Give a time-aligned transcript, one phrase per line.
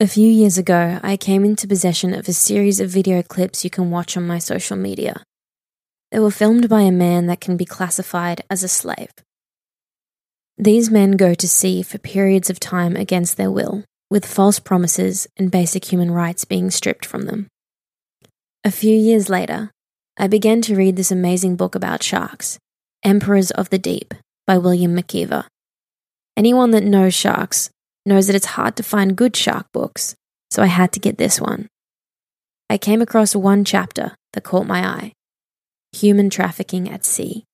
[0.00, 3.70] A few years ago, I came into possession of a series of video clips you
[3.70, 5.24] can watch on my social media.
[6.12, 9.10] They were filmed by a man that can be classified as a slave.
[10.56, 15.26] These men go to sea for periods of time against their will, with false promises
[15.36, 17.48] and basic human rights being stripped from them.
[18.62, 19.72] A few years later,
[20.16, 22.56] I began to read this amazing book about sharks,
[23.02, 24.14] Emperors of the Deep,
[24.46, 25.46] by William McKeever.
[26.36, 27.70] Anyone that knows sharks
[28.08, 30.14] knows that it's hard to find good shark books,
[30.50, 31.68] so I had to get this one.
[32.70, 35.12] I came across one chapter that caught my eye
[35.92, 37.44] Human Trafficking at Sea.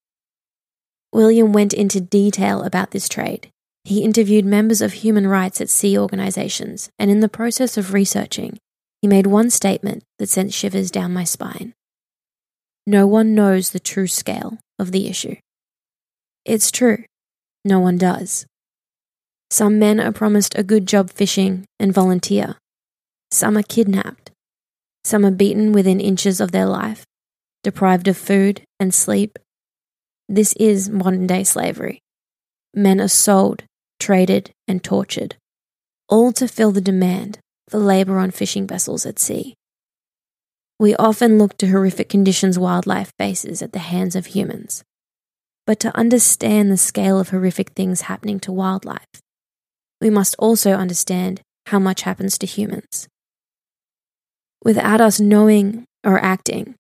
[1.13, 3.51] William went into detail about this trade.
[3.85, 8.59] He interviewed members of human rights at sea organizations, and in the process of researching,
[9.01, 11.75] he made one statement that sent shivers down my spine.
[12.87, 15.37] No one knows the true scale of the issue.
[16.45, 17.05] It's true,
[17.65, 18.47] no one does.
[19.55, 22.57] Some men are promised a good job fishing and volunteer.
[23.31, 24.33] Some are kidnapped.
[25.05, 27.05] Some are beaten within inches of their life,
[27.63, 29.39] deprived of food and sleep.
[30.29, 32.01] This is modern day slavery.
[32.75, 33.63] Men are sold,
[34.01, 35.37] traded, and tortured,
[36.09, 39.55] all to fill the demand for labour on fishing vessels at sea.
[40.81, 44.83] We often look to horrific conditions wildlife faces at the hands of humans.
[45.65, 49.07] But to understand the scale of horrific things happening to wildlife,
[50.05, 53.09] we must also understand how much happens to humans.
[54.63, 56.75] Without us knowing or acting,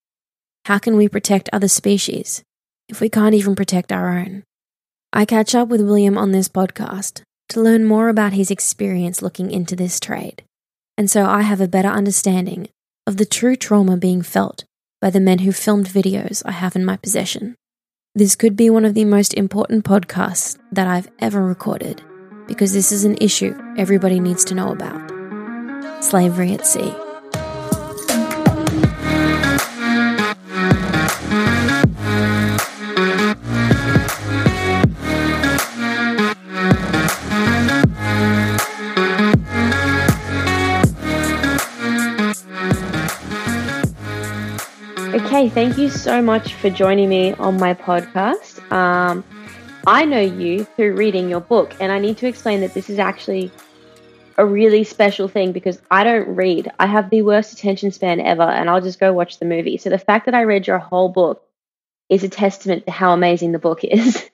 [0.66, 2.42] how can we protect other species
[2.86, 4.42] if we can't even protect our own?
[5.11, 9.50] I catch up with William on this podcast to learn more about his experience looking
[9.50, 10.42] into this trade,
[10.98, 12.69] and so I have a better understanding
[13.06, 14.64] of the true trauma being felt
[15.00, 17.55] by the men who filmed videos I have in my possession.
[18.14, 22.03] This could be one of the most important podcasts that I've ever recorded
[22.47, 25.00] because this is an issue everybody needs to know about
[26.05, 26.95] slavery at sea.
[45.15, 48.60] Okay, thank you so much for joining me on my podcast.
[48.71, 49.25] Um,
[49.87, 52.99] I know you through reading your book, and I need to explain that this is
[52.99, 53.50] actually
[54.39, 56.71] a really special thing because I don't read.
[56.78, 59.77] I have the worst attention span ever, and I'll just go watch the movie.
[59.77, 61.43] So the fact that I read your whole book
[62.09, 64.28] is a testament to how amazing the book is.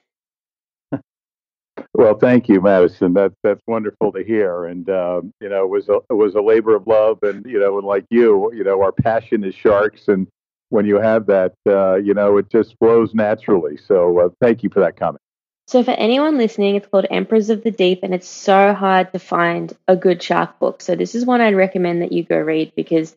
[1.93, 3.12] Well, thank you, Madison.
[3.15, 4.65] That's that's wonderful to hear.
[4.67, 7.19] And um, you know, it was a it was a labor of love.
[7.22, 10.27] And you know, and like you, you know, our passion is sharks, and
[10.69, 13.77] when you have that, uh, you know, it just flows naturally.
[13.77, 15.21] So, uh, thank you for that comment.
[15.70, 19.20] So, for anyone listening, it's called Emperors of the Deep, and it's so hard to
[19.20, 20.82] find a good shark book.
[20.82, 23.14] So, this is one I'd recommend that you go read because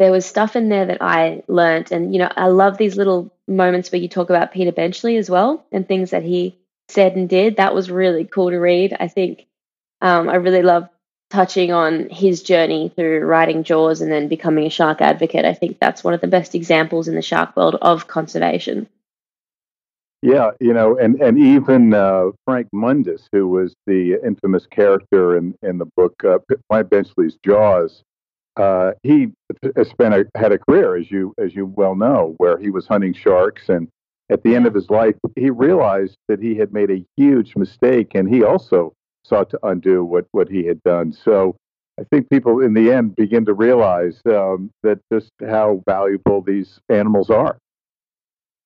[0.00, 1.92] there was stuff in there that I learned.
[1.92, 5.30] And, you know, I love these little moments where you talk about Peter Benchley as
[5.30, 6.58] well and things that he
[6.88, 7.58] said and did.
[7.58, 8.96] That was really cool to read.
[8.98, 9.46] I think
[10.00, 10.88] um, I really love
[11.30, 15.44] touching on his journey through writing Jaws and then becoming a shark advocate.
[15.44, 18.88] I think that's one of the best examples in the shark world of conservation.
[20.22, 25.54] Yeah, you know, and and even uh, Frank Mundus, who was the infamous character in
[25.62, 26.38] in the book uh,
[26.70, 28.04] Mike Benchley's Jaws,
[28.56, 29.32] uh, he
[29.82, 33.12] spent a, had a career, as you as you well know, where he was hunting
[33.12, 33.88] sharks, and
[34.30, 38.12] at the end of his life, he realized that he had made a huge mistake,
[38.14, 38.92] and he also
[39.24, 41.12] sought to undo what what he had done.
[41.12, 41.56] So.
[42.00, 46.80] I think people in the end begin to realize um, that just how valuable these
[46.88, 47.58] animals are.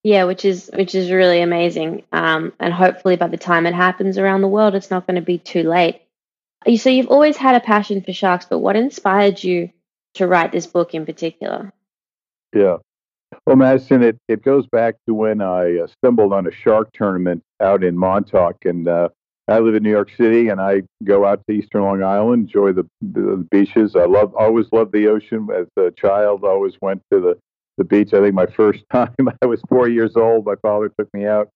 [0.07, 2.05] Yeah, which is which is really amazing.
[2.13, 5.21] Um, and hopefully, by the time it happens around the world, it's not going to
[5.21, 6.01] be too late.
[6.77, 9.71] So you've always had a passion for sharks, but what inspired you
[10.15, 11.73] to write this book in particular?
[12.55, 12.77] Yeah.
[13.47, 17.43] Well, Madison, it, it goes back to when I uh, stumbled on a shark tournament
[17.61, 19.09] out in Montauk, and uh,
[19.49, 22.73] I live in New York City, and I go out to Eastern Long Island, enjoy
[22.73, 23.97] the, the, the beaches.
[23.97, 25.49] I love, always loved the ocean.
[25.53, 27.39] As a child, always went to the
[27.77, 28.13] the beach.
[28.15, 30.47] I think my first time I was four years old.
[30.47, 31.49] My father took me out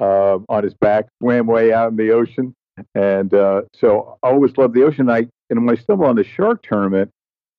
[0.00, 2.54] uh, on his back, swam way out in the ocean,
[2.94, 5.10] and uh, so I always loved the ocean.
[5.10, 7.10] I and when I stumbled on the shark tournament,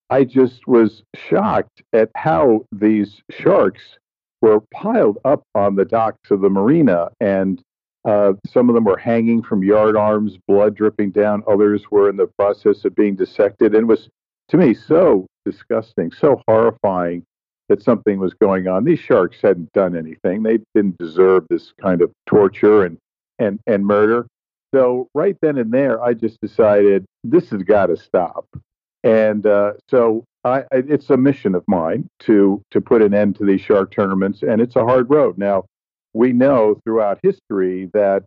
[0.09, 3.81] I just was shocked at how these sharks
[4.41, 7.61] were piled up on the docks of the marina, and
[8.05, 11.43] uh, some of them were hanging from yard arms, blood dripping down.
[11.47, 14.09] Others were in the process of being dissected, and it was
[14.49, 17.23] to me so disgusting, so horrifying
[17.71, 18.83] that something was going on.
[18.83, 20.43] These sharks hadn't done anything.
[20.43, 22.97] They didn't deserve this kind of torture and
[23.39, 24.27] and and murder.
[24.75, 28.45] So right then and there, I just decided this has got to stop.
[29.05, 33.45] And uh, so I, it's a mission of mine to to put an end to
[33.45, 35.37] these shark tournaments, and it's a hard road.
[35.37, 35.63] Now,
[36.13, 38.23] we know throughout history that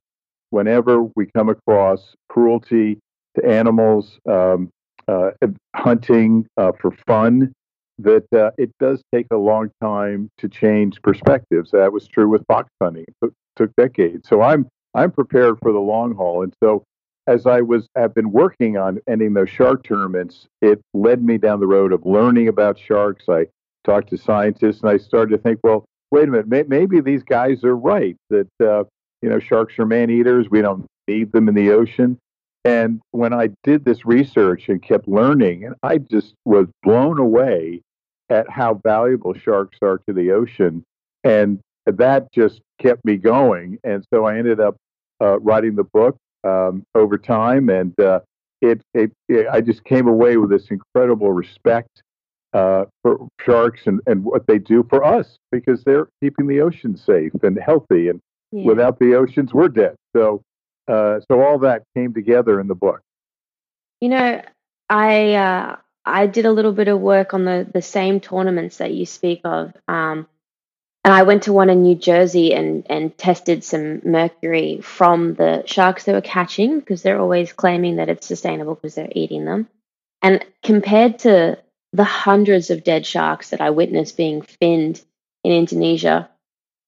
[0.49, 2.99] whenever we come across cruelty
[3.37, 4.70] to animals, um,
[5.06, 5.32] uh,
[5.76, 7.52] hunting uh, for fun,
[7.99, 11.70] that uh, it does take a long time to change perspectives.
[11.70, 14.29] That was true with fox hunting; it took, took decades.
[14.29, 16.85] So I'm I'm prepared for the long haul, and so
[17.26, 21.61] as I was have been working on ending those shark tournaments, it led me down
[21.61, 23.25] the road of learning about sharks.
[23.29, 23.46] I
[23.85, 27.23] talked to scientists, and I started to think, well, wait a minute, may, maybe these
[27.23, 28.85] guys are right that uh,
[29.23, 30.49] you know sharks are man eaters.
[30.50, 32.19] We don't need them in the ocean.
[32.64, 37.82] And when I did this research and kept learning, and I just was blown away
[38.31, 40.82] at how valuable sharks are to the ocean,
[41.25, 43.78] and that just kept me going.
[43.84, 44.76] And so I ended up
[45.20, 48.20] uh, writing the book um, over time, and uh,
[48.62, 52.02] it, it, it, I just came away with this incredible respect
[52.55, 56.96] uh, for sharks and, and what they do for us because they're keeping the ocean
[56.96, 58.20] safe and healthy, and
[58.52, 58.64] yeah.
[58.64, 59.96] without the oceans, we're dead.
[60.17, 60.40] So,
[60.88, 63.00] uh, so all that came together in the book.
[64.00, 64.42] You know,
[64.88, 68.92] I uh, I did a little bit of work on the the same tournaments that
[68.92, 69.72] you speak of.
[69.88, 70.26] Um,
[71.04, 75.62] and I went to one in New Jersey and, and tested some mercury from the
[75.66, 79.69] sharks they were catching because they're always claiming that it's sustainable because they're eating them.
[80.22, 81.58] And compared to
[81.92, 85.02] the hundreds of dead sharks that I witnessed being finned
[85.44, 86.31] in Indonesia,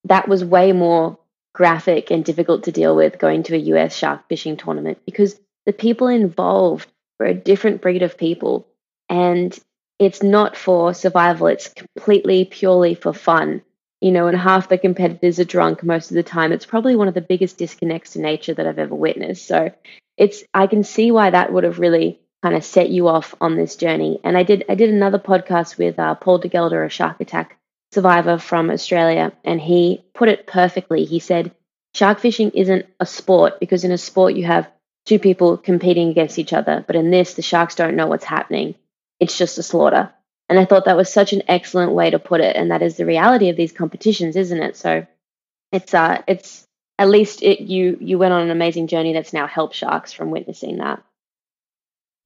[0.05, 1.19] that was way more
[1.57, 5.73] graphic and difficult to deal with going to a US shark fishing tournament because the
[5.73, 6.87] people involved
[7.19, 8.69] were a different breed of people.
[9.09, 9.59] And
[9.99, 13.63] it's not for survival, it's completely purely for fun
[14.01, 16.53] you know, and half the competitors are drunk most of the time.
[16.53, 19.47] It's probably one of the biggest disconnects to nature that I've ever witnessed.
[19.47, 19.73] So
[20.17, 23.57] it's I can see why that would have really kind of set you off on
[23.57, 24.21] this journey.
[24.23, 27.59] And I did I did another podcast with uh, Paul de Gelder a shark attack
[27.97, 31.07] survivor from Australia, and he put it perfectly.
[31.07, 31.53] He said
[31.95, 34.71] shark fishing isn't a sport because in a sport you have
[35.07, 38.75] two people competing against each other, but in this the sharks don't know what's happening.
[39.19, 40.13] It's just a slaughter.
[40.51, 42.55] And I thought that was such an excellent way to put it.
[42.55, 44.77] And that is the reality of these competitions, isn't it?
[44.77, 45.07] So
[45.73, 46.67] it's uh it's
[46.99, 50.31] at least it you you went on an amazing journey that's now helped sharks from
[50.31, 51.03] witnessing that.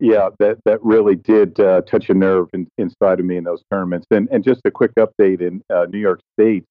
[0.01, 3.63] Yeah, that that really did uh, touch a nerve in, inside of me in those
[3.71, 4.07] tournaments.
[4.11, 6.65] And and just a quick update in uh, New York State,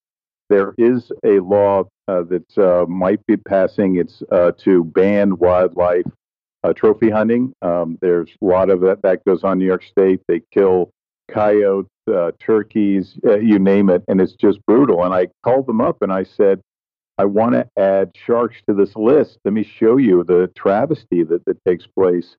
[0.49, 3.97] there is a law uh, that uh, might be passing.
[3.97, 6.05] It's uh, to ban wildlife
[6.63, 7.53] uh, trophy hunting.
[7.61, 10.21] Um, there's a lot of that that goes on in New York State.
[10.27, 10.89] They kill
[11.31, 11.91] coyotes,
[12.39, 15.03] turkeys, you name it, and it's just brutal.
[15.03, 16.59] And I called them up and I said,
[17.19, 19.37] I want to add sharks to this list.
[19.45, 22.35] Let me show you the travesty that, that takes place.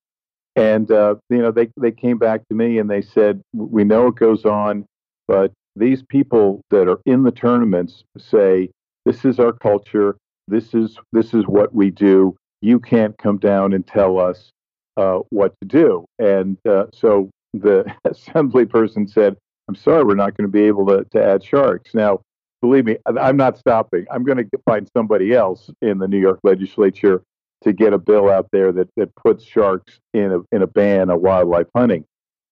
[0.57, 4.09] And uh, you know, they they came back to me and they said, we know
[4.09, 4.85] it goes on,
[5.29, 8.71] but these people that are in the tournaments say,
[9.05, 10.17] this is our culture.
[10.49, 12.37] This is this is what we do.
[12.61, 14.51] You can't come down and tell us
[14.97, 16.05] uh, what to do.
[16.19, 19.37] And uh, so the assembly person said,
[19.69, 21.95] I'm sorry, we're not going to be able to, to add sharks.
[21.95, 22.21] Now,
[22.61, 24.05] believe me, I'm not stopping.
[24.11, 27.23] I'm going to find somebody else in the New York legislature
[27.63, 31.11] to get a bill out there that, that puts sharks in a, in a ban
[31.11, 32.05] of wildlife hunting.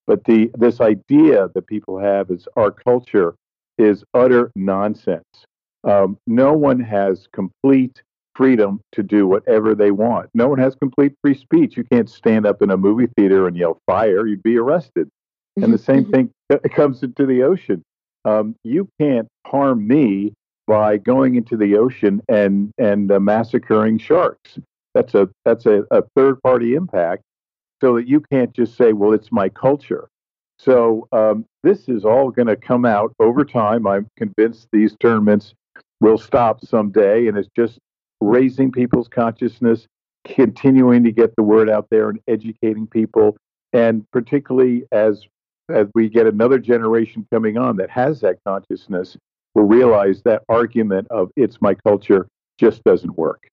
[0.07, 3.35] But the this idea that people have is our culture
[3.77, 5.25] is utter nonsense.
[5.85, 8.03] Um, no one has complete
[8.35, 10.31] freedom to do whatever they want.
[10.33, 11.77] No one has complete free speech.
[11.77, 15.09] You can't stand up in a movie theater and yell fire, you'd be arrested.
[15.57, 16.31] And the same thing
[16.73, 17.83] comes into the ocean.
[18.25, 20.33] Um, you can't harm me
[20.69, 24.59] by going into the ocean and and uh, massacring sharks.
[24.99, 27.23] That's a that's a, a third party impact.
[27.81, 30.09] So that you can't just say, well, it's my culture.
[30.59, 33.87] So um, this is all going to come out over time.
[33.87, 35.55] I'm convinced these tournaments
[36.01, 37.79] will stop someday, and it's just
[38.21, 39.87] raising people's consciousness,
[40.25, 43.37] continuing to get the word out there and educating people.
[43.73, 45.25] And particularly as
[45.71, 49.17] as we get another generation coming on that has that consciousness,
[49.55, 52.27] will realize that argument of it's my culture
[52.59, 53.49] just doesn't work.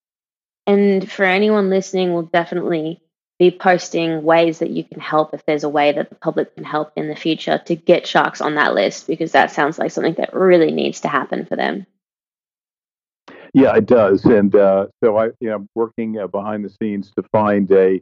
[0.68, 3.02] And for anyone listening, we'll definitely
[3.38, 6.64] be posting ways that you can help if there's a way that the public can
[6.64, 10.14] help in the future to get sharks on that list because that sounds like something
[10.14, 11.86] that really needs to happen for them.
[13.54, 14.26] Yeah, it does.
[14.26, 18.02] And uh, so I, you know, working uh, behind the scenes to find a,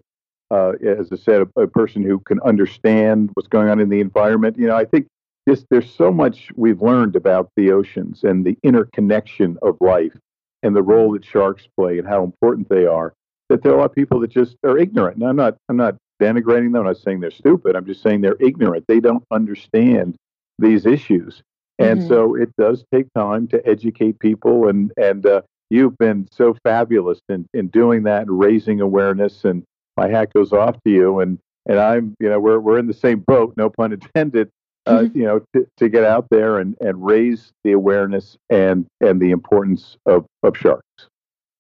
[0.51, 3.99] uh, as I said, a, a, person who can understand what's going on in the
[3.99, 4.57] environment.
[4.57, 5.07] You know, I think
[5.47, 10.17] just there's so much we've learned about the oceans and the interconnection of life
[10.63, 13.13] and the role that sharks play and how important they are
[13.49, 15.17] that there are a lot of people that just are ignorant.
[15.17, 16.77] And I'm not, I'm not denigrating them.
[16.77, 17.75] I'm not saying they're stupid.
[17.75, 18.85] I'm just saying they're ignorant.
[18.87, 20.15] They don't understand
[20.57, 21.43] these issues.
[21.79, 22.07] And mm-hmm.
[22.07, 24.69] so it does take time to educate people.
[24.69, 29.43] And, and uh, you've been so fabulous in, in doing that and raising awareness.
[29.43, 29.63] And
[29.97, 31.19] my hat goes off to you.
[31.19, 34.49] And, and I'm, you know, we're, we're in the same boat, no pun intended.
[34.85, 35.17] Uh, mm-hmm.
[35.17, 39.31] you know, to, to get out there and, and raise the awareness and, and the
[39.31, 41.07] importance of, of sharks.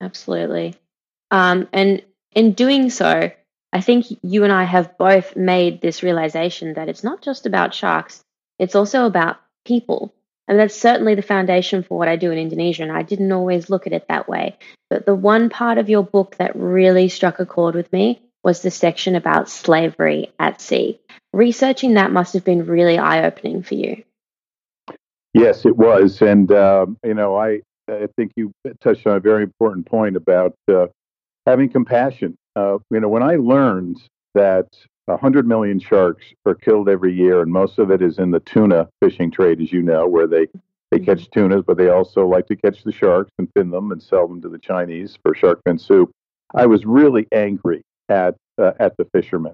[0.01, 0.75] Absolutely.
[1.31, 2.03] Um, and
[2.35, 3.31] in doing so,
[3.71, 7.73] I think you and I have both made this realization that it's not just about
[7.73, 8.21] sharks,
[8.59, 10.13] it's also about people.
[10.47, 12.83] And that's certainly the foundation for what I do in Indonesia.
[12.83, 14.57] And I didn't always look at it that way.
[14.89, 18.61] But the one part of your book that really struck a chord with me was
[18.61, 20.99] the section about slavery at sea.
[21.31, 24.03] Researching that must have been really eye opening for you.
[25.33, 26.21] Yes, it was.
[26.21, 30.55] And, um, you know, I, I think you touched on a very important point about
[30.67, 30.87] uh,
[31.47, 32.35] having compassion.
[32.55, 34.01] Uh, you know, when I learned
[34.35, 34.67] that
[35.05, 38.87] 100 million sharks are killed every year, and most of it is in the tuna
[39.01, 40.47] fishing trade, as you know, where they,
[40.91, 41.05] they mm-hmm.
[41.05, 44.27] catch tunas, but they also like to catch the sharks and fin them and sell
[44.27, 46.11] them to the Chinese for shark fin soup.
[46.53, 47.83] I was really angry
[48.13, 49.53] at uh, at the fishermen,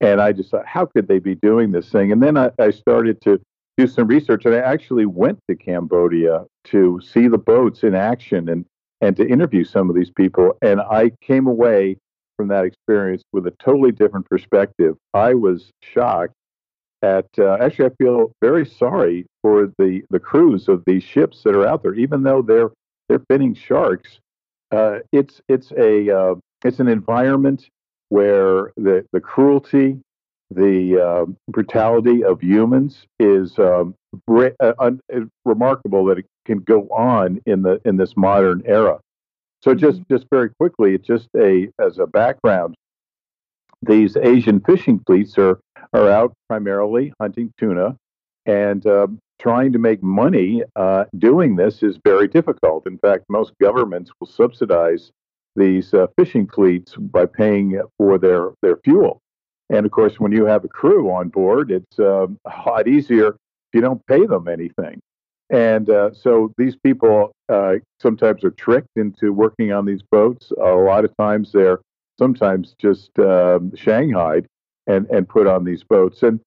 [0.00, 2.12] and I just thought, how could they be doing this thing?
[2.12, 3.40] And then I, I started to
[3.76, 8.48] do some research, and I actually went to Cambodia to see the boats in action
[8.48, 8.64] and
[9.02, 11.98] and to interview some of these people, and I came away
[12.36, 14.96] from that experience with a totally different perspective.
[15.12, 16.34] I was shocked
[17.02, 21.54] at uh, actually I feel very sorry for the the crews of these ships that
[21.54, 22.70] are out there, even though they're
[23.08, 24.18] they're finning sharks.
[24.70, 26.34] Uh, it's it's a uh,
[26.64, 27.68] it's an environment
[28.08, 29.98] where the the cruelty,
[30.50, 33.94] the uh, brutality of humans is um,
[34.26, 34.90] re- uh,
[35.44, 38.98] remarkable that it can go on in the in this modern era.
[39.62, 40.14] So just mm-hmm.
[40.14, 42.74] just very quickly, it's just a as a background.
[43.82, 45.58] These Asian fishing fleets are
[45.92, 47.96] are out primarily hunting tuna,
[48.46, 49.08] and uh,
[49.38, 52.86] trying to make money uh, doing this is very difficult.
[52.86, 55.10] In fact, most governments will subsidize
[55.56, 59.20] these uh, fishing fleets by paying for their their fuel.
[59.70, 63.28] And of course, when you have a crew on board, it's um, a lot easier
[63.28, 65.00] if you don't pay them anything.
[65.50, 70.52] And uh, so these people uh, sometimes are tricked into working on these boats.
[70.60, 71.80] a lot of times they're
[72.18, 74.46] sometimes just um, shanghaied
[74.86, 76.22] and, and put on these boats.
[76.22, 76.40] And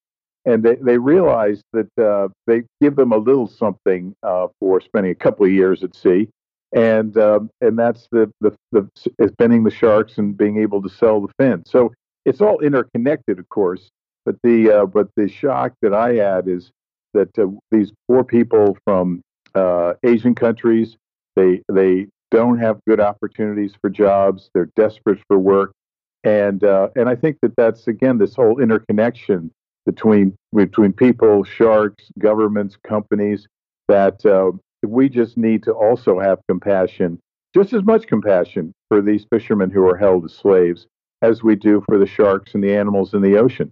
[0.46, 5.12] and they, they realize that uh, they give them a little something uh, for spending
[5.12, 6.30] a couple of years at sea.
[6.74, 8.88] And um, and that's the, the, the
[9.28, 11.64] spending the sharks and being able to sell the fin.
[11.66, 11.92] So
[12.26, 13.90] it's all interconnected, of course.
[14.26, 16.72] But the uh, but the shock that I had is
[17.14, 19.22] that uh, these poor people from
[19.56, 20.96] uh, Asian countries
[21.36, 24.50] they they don't have good opportunities for jobs.
[24.54, 25.72] They're desperate for work,
[26.24, 29.52] and uh, and I think that that's again this whole interconnection
[29.86, 33.48] between between people, sharks, governments, companies.
[33.88, 34.52] That uh,
[34.84, 37.20] we just need to also have compassion,
[37.54, 40.88] just as much compassion for these fishermen who are held as slaves
[41.22, 43.72] as we do for the sharks and the animals in the ocean.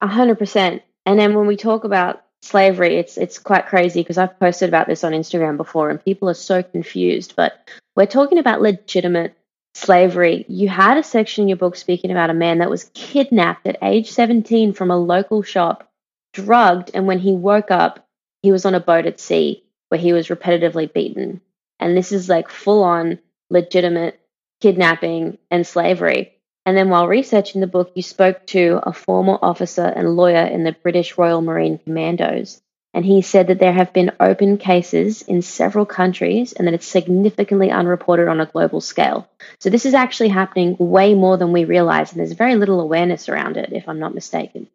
[0.00, 0.82] A hundred percent.
[1.06, 4.86] And then when we talk about slavery, it's it's quite crazy because I've posted about
[4.86, 7.34] this on Instagram before and people are so confused.
[7.36, 9.36] But we're talking about legitimate
[9.74, 10.44] slavery.
[10.48, 13.78] You had a section in your book speaking about a man that was kidnapped at
[13.82, 15.88] age 17 from a local shop,
[16.32, 18.06] drugged, and when he woke up,
[18.42, 21.42] he was on a boat at sea where he was repetitively beaten.
[21.78, 23.18] And this is like full on
[23.50, 24.18] legitimate
[24.60, 26.32] kidnapping and slavery.
[26.64, 30.62] And then while researching the book, you spoke to a former officer and lawyer in
[30.62, 32.60] the British Royal Marine Commandos.
[32.92, 36.86] And he said that there have been open cases in several countries and that it's
[36.86, 39.28] significantly unreported on a global scale.
[39.60, 43.28] So this is actually happening way more than we realize, and there's very little awareness
[43.28, 44.68] around it, if I'm not mistaken.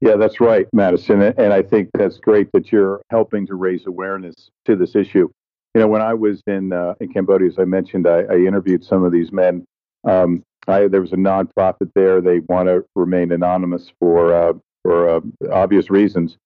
[0.00, 1.22] Yeah, that's right, Madison.
[1.22, 4.34] And I think that's great that you're helping to raise awareness
[4.66, 5.28] to this issue.
[5.74, 8.84] You know, when I was in uh, in Cambodia, as I mentioned, I, I interviewed
[8.84, 9.64] some of these men
[10.04, 12.20] um, I, there was a nonprofit there.
[12.20, 14.52] They want to remain anonymous for uh,
[14.82, 16.36] for uh, obvious reasons,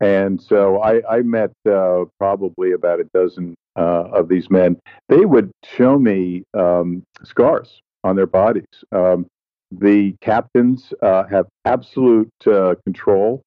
[0.00, 4.78] and so I, I met uh, probably about a dozen uh, of these men.
[5.08, 8.66] They would show me um, scars on their bodies.
[8.92, 9.26] Um,
[9.70, 13.42] the captains uh, have absolute uh, control.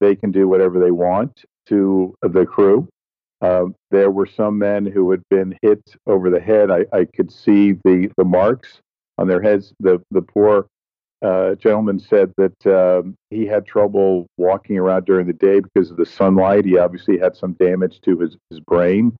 [0.00, 2.88] They can do whatever they want to the crew.
[3.42, 6.70] Um, there were some men who had been hit over the head.
[6.70, 8.80] I, I could see the, the marks
[9.16, 9.72] on their heads.
[9.80, 10.66] The the poor
[11.22, 15.96] uh, gentleman said that um, he had trouble walking around during the day because of
[15.96, 16.64] the sunlight.
[16.64, 19.14] He obviously had some damage to his, his brain.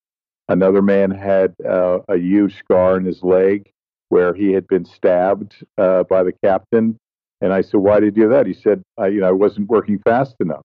[0.48, 3.70] Another man had uh, a huge scar in his leg
[4.10, 6.98] where he had been stabbed uh, by the captain.
[7.40, 9.68] And I said, "Why did you do that?" He said, "I, you know, I wasn't
[9.68, 10.62] working fast enough."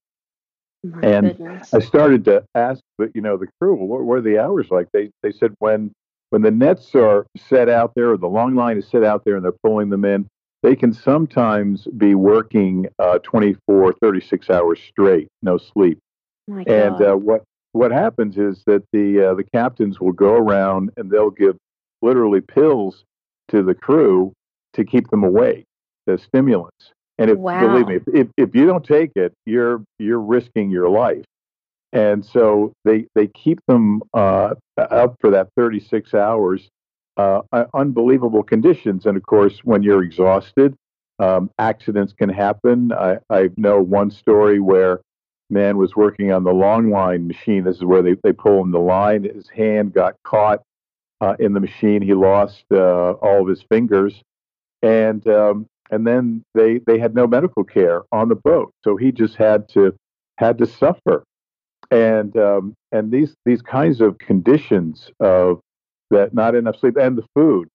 [0.83, 1.73] My and goodness.
[1.73, 4.87] I started to ask, but you know, the crew, what were the hours like?
[4.91, 5.91] They they said when
[6.31, 9.35] when the nets are set out there, or the long line is set out there,
[9.35, 10.27] and they're pulling them in,
[10.63, 15.99] they can sometimes be working uh, 24, 36 hours straight, no sleep.
[16.47, 20.91] My And uh, what what happens is that the uh, the captains will go around
[20.97, 21.57] and they'll give
[22.01, 23.03] literally pills
[23.55, 24.33] to the crew
[24.73, 25.65] to keep them awake,
[26.05, 26.91] the stimulants.
[27.17, 30.89] And if believe me, if, if if you don't take it, you're you're risking your
[30.89, 31.23] life.
[31.93, 36.67] And so they they keep them uh, up for that 36 hours,
[37.15, 39.05] uh, uh, unbelievable conditions.
[39.05, 40.75] And of course, when you're exhausted,
[41.19, 42.91] um, accidents can happen.
[42.91, 44.99] I, I know one story where
[45.49, 47.63] man was working on the long line machine.
[47.63, 49.23] This is where they, they pull him the line.
[49.23, 50.61] His hand got caught
[51.21, 52.01] uh, in the machine.
[52.01, 54.21] He lost uh, all of his fingers,
[54.81, 59.11] and um, and then they they had no medical care on the boat, so he
[59.11, 59.95] just had to
[60.37, 61.23] had to suffer.
[61.91, 65.59] And um, and these these kinds of conditions of
[66.11, 67.67] that not enough sleep and the food,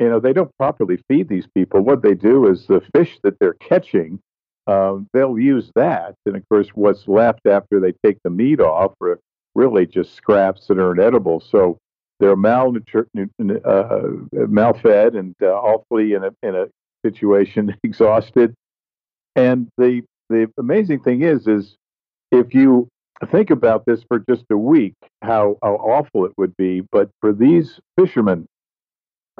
[0.00, 1.80] you know, they don't properly feed these people.
[1.80, 4.20] What they do is the fish that they're catching
[4.66, 6.14] um, they'll use that.
[6.26, 9.20] And of course, what's left after they take the meat off are
[9.54, 11.40] really just scraps that are inedible.
[11.40, 11.78] So
[12.20, 13.06] they're malnutri-
[13.64, 16.66] uh, malfed and uh, awfully in a, in a
[17.04, 18.54] situation exhausted.
[19.34, 21.76] And the the amazing thing is, is
[22.32, 22.88] if you
[23.24, 26.82] think about this for just a week, how, how awful it would be.
[26.92, 28.46] But for these fishermen,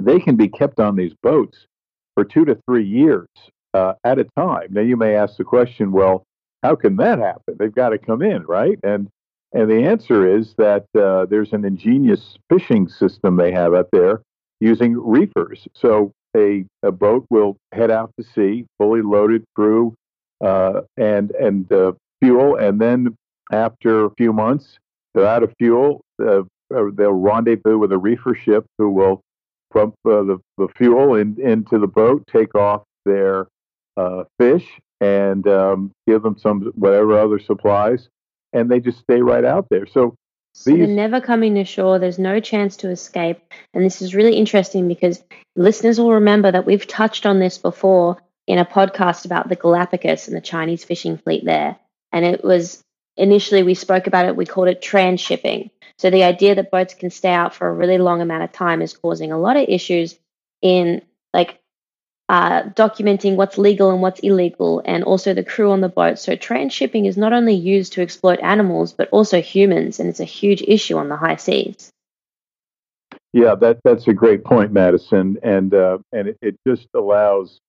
[0.00, 1.66] they can be kept on these boats
[2.14, 3.28] for two to three years
[3.74, 4.68] uh, at a time.
[4.70, 6.24] Now, you may ask the question, well,
[6.62, 7.56] how can that happen?
[7.58, 8.78] They've got to come in, right?
[8.82, 9.08] And
[9.52, 14.22] and the answer is that uh, there's an ingenious fishing system they have out there
[14.60, 15.66] using reefers.
[15.74, 19.94] So a, a boat will head out to sea, fully loaded crew
[20.44, 23.16] uh, and and uh, fuel, and then
[23.52, 24.78] after a few months,
[25.14, 26.02] they're out of fuel.
[26.22, 29.20] Uh, they'll rendezvous with a reefer ship who will
[29.72, 33.46] pump uh, the, the fuel in, into the boat, take off their
[33.96, 34.66] uh, fish,
[35.00, 38.08] and um, give them some whatever other supplies,
[38.56, 39.86] and they just stay right out there.
[39.86, 40.16] So
[40.54, 41.98] So they're never coming to shore.
[41.98, 43.38] There's no chance to escape.
[43.74, 45.22] And this is really interesting because
[45.54, 48.16] listeners will remember that we've touched on this before
[48.46, 51.76] in a podcast about the Galapagos and the Chinese fishing fleet there.
[52.10, 52.82] And it was
[53.16, 55.70] initially we spoke about it, we called it transshipping.
[55.98, 58.82] So the idea that boats can stay out for a really long amount of time
[58.82, 60.18] is causing a lot of issues
[60.62, 61.02] in
[61.34, 61.58] like
[62.28, 66.18] uh, documenting what's legal and what's illegal, and also the crew on the boat.
[66.18, 70.24] So, transshipping is not only used to exploit animals, but also humans, and it's a
[70.24, 71.92] huge issue on the high seas.
[73.32, 77.60] Yeah, that that's a great point, Madison, and uh, and it, it just allows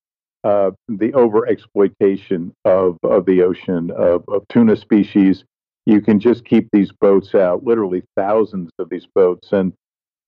[0.44, 5.44] uh, the over exploitation of of the ocean of, of tuna species.
[5.86, 9.74] You can just keep these boats out, literally thousands of these boats, and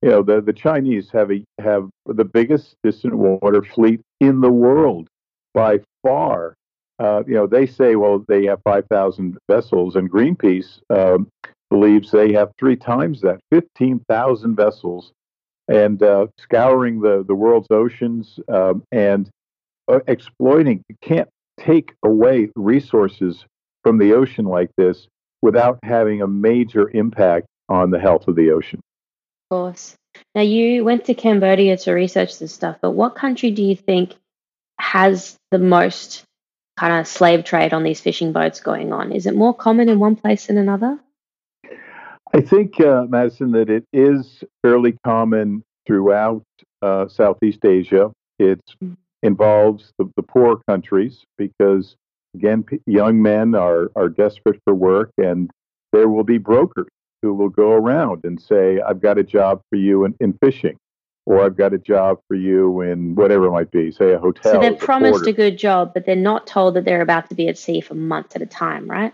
[0.01, 4.51] you know the the Chinese have a have the biggest distant water fleet in the
[4.51, 5.07] world
[5.53, 6.55] by far.
[6.99, 11.27] Uh, you know they say well they have five thousand vessels, and Greenpeace um,
[11.69, 15.12] believes they have three times that, fifteen thousand vessels
[15.69, 19.29] and uh, scouring the, the world's oceans um, and
[19.88, 20.83] uh, exploiting.
[20.89, 23.45] You can't take away resources
[23.83, 25.07] from the ocean like this
[25.41, 28.81] without having a major impact on the health of the ocean.
[29.49, 29.95] Course.
[30.35, 34.15] Now, you went to Cambodia to research this stuff, but what country do you think
[34.79, 36.23] has the most
[36.77, 39.12] kind of slave trade on these fishing boats going on?
[39.12, 40.99] Is it more common in one place than another?
[42.33, 46.43] I think, uh, Madison, that it is fairly common throughout
[46.81, 48.12] uh, Southeast Asia.
[48.38, 48.95] It Mm.
[49.23, 51.95] involves the, the poor countries because,
[52.35, 55.49] again, p- young men are, are desperate for work, and
[55.91, 56.88] there will be brokers
[57.21, 60.77] who will go around and say, I've got a job for you in, in fishing,
[61.25, 64.53] or I've got a job for you in whatever it might be, say a hotel.
[64.53, 65.29] So they're a promised porter.
[65.29, 67.95] a good job, but they're not told that they're about to be at sea for
[67.95, 69.13] months at a time, right?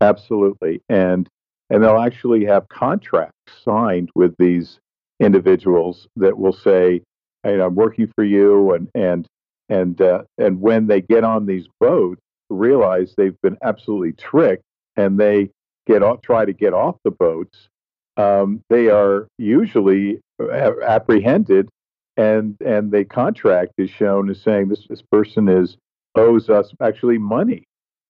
[0.00, 1.28] Absolutely, and
[1.70, 4.78] and they'll actually have contracts signed with these
[5.20, 7.02] individuals that will say,
[7.42, 9.26] "Hey, I'm working for you," and and
[9.68, 14.62] and uh, and when they get on these boats, realize they've been absolutely tricked,
[14.96, 15.50] and they
[15.88, 17.68] get off, try to get off the boats.
[18.16, 21.68] Um, they are usually apprehended,
[22.16, 25.76] and and the contract is shown as saying this this person is
[26.14, 27.64] owes us actually money.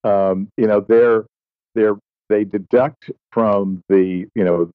[0.04, 1.26] Um, you know, they're
[1.74, 1.96] they're
[2.28, 4.70] they deduct from the you know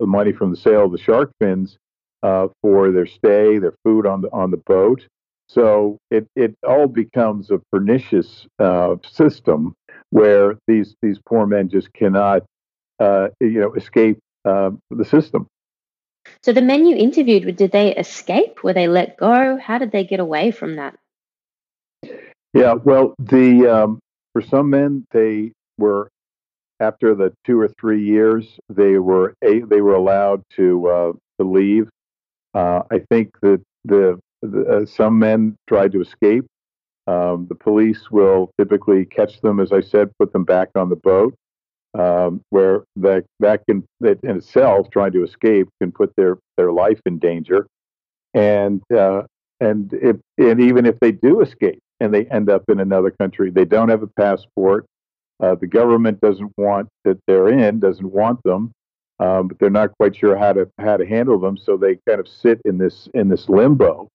[0.00, 1.78] money from the sale of the shark fins
[2.22, 5.06] uh, for their stay, their food on the on the boat.
[5.48, 9.74] So it, it all becomes a pernicious uh, system
[10.12, 12.42] where these these poor men just cannot
[13.00, 15.46] uh, you know escape uh, the system.
[16.42, 18.62] So the men you interviewed, did they escape?
[18.62, 19.58] Were they let go?
[19.58, 20.96] How did they get away from that?
[22.54, 23.98] Yeah, well, the um,
[24.32, 26.10] for some men, they were
[26.78, 31.48] after the two or three years, they were a, they were allowed to uh, to
[31.48, 31.88] leave.
[32.54, 36.44] Uh, I think that the, the uh, some men tried to escape.
[37.06, 40.96] Um, the police will typically catch them, as I said, put them back on the
[40.96, 41.34] boat,
[41.98, 46.72] um, where that that can that in itself trying to escape can put their their
[46.72, 47.66] life in danger,
[48.34, 49.22] and uh,
[49.60, 53.50] and if and even if they do escape, and they end up in another country.
[53.50, 54.86] They don't have a passport.
[55.40, 58.72] Uh, the government doesn't want that they're in, doesn't want them,
[59.20, 61.56] um, but they're not quite sure how to how to handle them.
[61.56, 64.08] So they kind of sit in this in this limbo.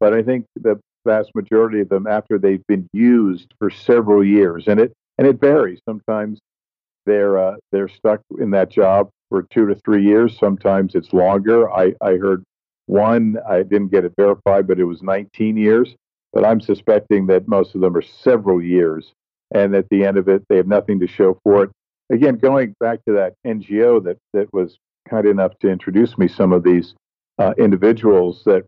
[0.00, 4.66] But I think the vast majority of them, after they've been used for several years,
[4.66, 5.80] and it and it varies.
[5.88, 6.38] Sometimes
[7.06, 10.38] they're uh, they're stuck in that job for two to three years.
[10.38, 11.70] Sometimes it's longer.
[11.72, 12.44] I, I heard
[12.86, 15.96] one, I didn't get it verified, but it was 19 years
[16.36, 19.14] but I'm suspecting that most of them are several years,
[19.54, 21.70] and at the end of it, they have nothing to show for it.
[22.12, 24.76] Again, going back to that NGO that that was
[25.08, 26.94] kind enough to introduce me some of these
[27.38, 28.66] uh, individuals that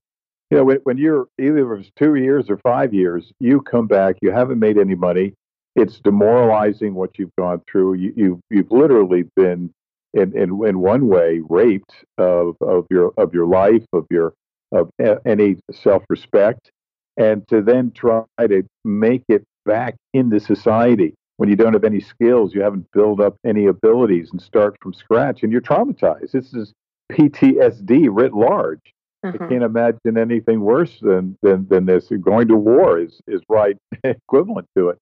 [0.51, 4.17] you know when, when you're either it's two years or five years, you come back,
[4.23, 5.35] you haven't made any money.
[5.77, 7.95] It's demoralizing what you've gone through.
[7.95, 9.71] You, you you've literally been
[10.15, 14.35] in, in in one way raped of of your of your life of your
[14.73, 14.91] of
[15.25, 16.71] any self respect
[17.17, 22.01] and to then try to make it back into society when you don't have any
[22.01, 26.33] skills, you haven't built up any abilities, and start from scratch, and you're traumatized.
[26.33, 26.75] This is
[27.13, 28.93] PTSD writ large.
[29.25, 29.37] Uh-huh.
[29.41, 32.09] I can't imagine anything worse than, than than this.
[32.21, 34.99] Going to war is is right equivalent to it.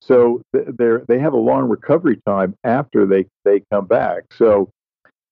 [0.00, 4.24] So they they have a long recovery time after they they come back.
[4.32, 4.70] So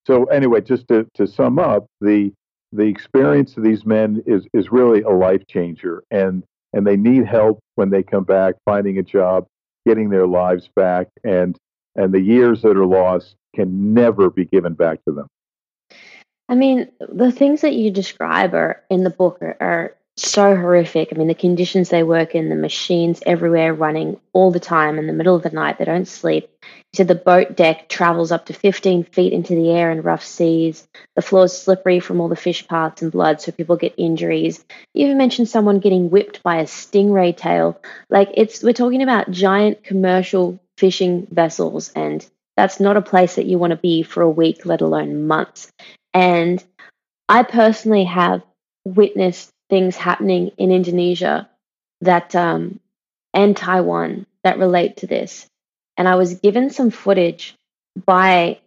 [0.06, 2.32] so anyway, just to to sum up, the
[2.72, 7.26] the experience of these men is is really a life changer, and and they need
[7.26, 9.46] help when they come back, finding a job,
[9.86, 11.56] getting their lives back, and
[11.96, 15.26] and the years that are lost can never be given back to them.
[16.48, 21.10] I mean, the things that you describe are in the book are, are so horrific.
[21.12, 25.06] I mean, the conditions they work in, the machines everywhere running all the time in
[25.06, 26.48] the middle of the night, they don't sleep.
[26.62, 30.24] You said the boat deck travels up to 15 feet into the air in rough
[30.24, 30.88] seas.
[31.16, 34.64] The floor is slippery from all the fish parts and blood, so people get injuries.
[34.94, 37.78] You even mentioned someone getting whipped by a stingray tail.
[38.08, 43.46] Like, it's we're talking about giant commercial fishing vessels, and that's not a place that
[43.46, 45.70] you want to be for a week, let alone months.
[46.16, 46.64] And
[47.28, 48.42] I personally have
[48.86, 51.50] witnessed things happening in Indonesia
[52.00, 52.80] that um,
[53.34, 55.46] and Taiwan that relate to this.
[55.98, 57.54] And I was given some footage
[58.06, 58.60] by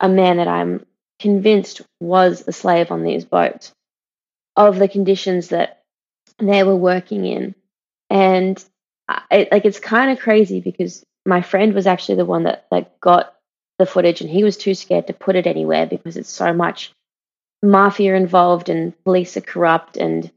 [0.00, 0.86] a man that I'm
[1.18, 3.70] convinced was a slave on these boats
[4.56, 5.82] of the conditions that
[6.38, 7.54] they were working in.
[8.08, 8.64] And
[9.06, 12.98] I, like it's kind of crazy because my friend was actually the one that that
[12.98, 13.34] got
[13.78, 16.92] the footage and he was too scared to put it anywhere because it's so much
[17.62, 20.30] mafia involved and police are corrupt and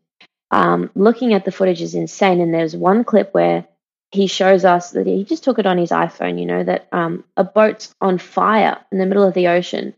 [0.51, 2.41] um, looking at the footage is insane.
[2.41, 3.67] And there's one clip where
[4.11, 7.23] he shows us that he just took it on his iPhone, you know, that um,
[7.35, 9.93] a boat's on fire in the middle of the ocean.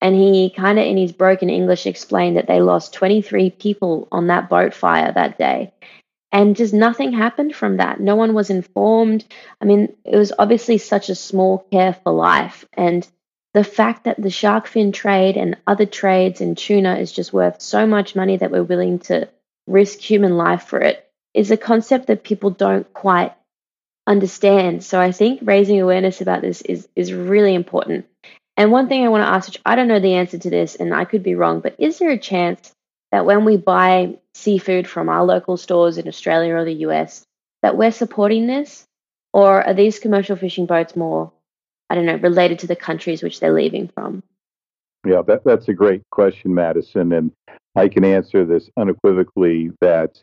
[0.00, 4.26] And he kind of, in his broken English, explained that they lost 23 people on
[4.26, 5.72] that boat fire that day.
[6.34, 8.00] And just nothing happened from that.
[8.00, 9.24] No one was informed.
[9.60, 12.64] I mean, it was obviously such a small care for life.
[12.72, 13.06] And
[13.52, 17.62] the fact that the shark fin trade and other trades in tuna is just worth
[17.62, 19.28] so much money that we're willing to
[19.68, 23.32] risk human life for it is a concept that people don't quite
[24.04, 24.82] understand.
[24.82, 28.06] So I think raising awareness about this is is really important.
[28.56, 30.74] And one thing I want to ask, which I don't know the answer to this,
[30.74, 32.73] and I could be wrong, but is there a chance
[33.14, 37.24] that when we buy seafood from our local stores in Australia or the US,
[37.62, 38.86] that we're supporting this?
[39.32, 41.32] Or are these commercial fishing boats more,
[41.88, 44.24] I don't know, related to the countries which they're leaving from?
[45.06, 47.12] Yeah, that, that's a great question, Madison.
[47.12, 47.30] And
[47.76, 50.20] I can answer this unequivocally that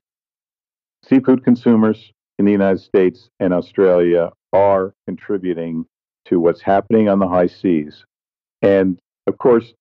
[1.07, 5.85] seafood consumers in the United States and Australia are contributing
[6.25, 8.03] to what's happening on the high seas.
[8.61, 9.73] And of course,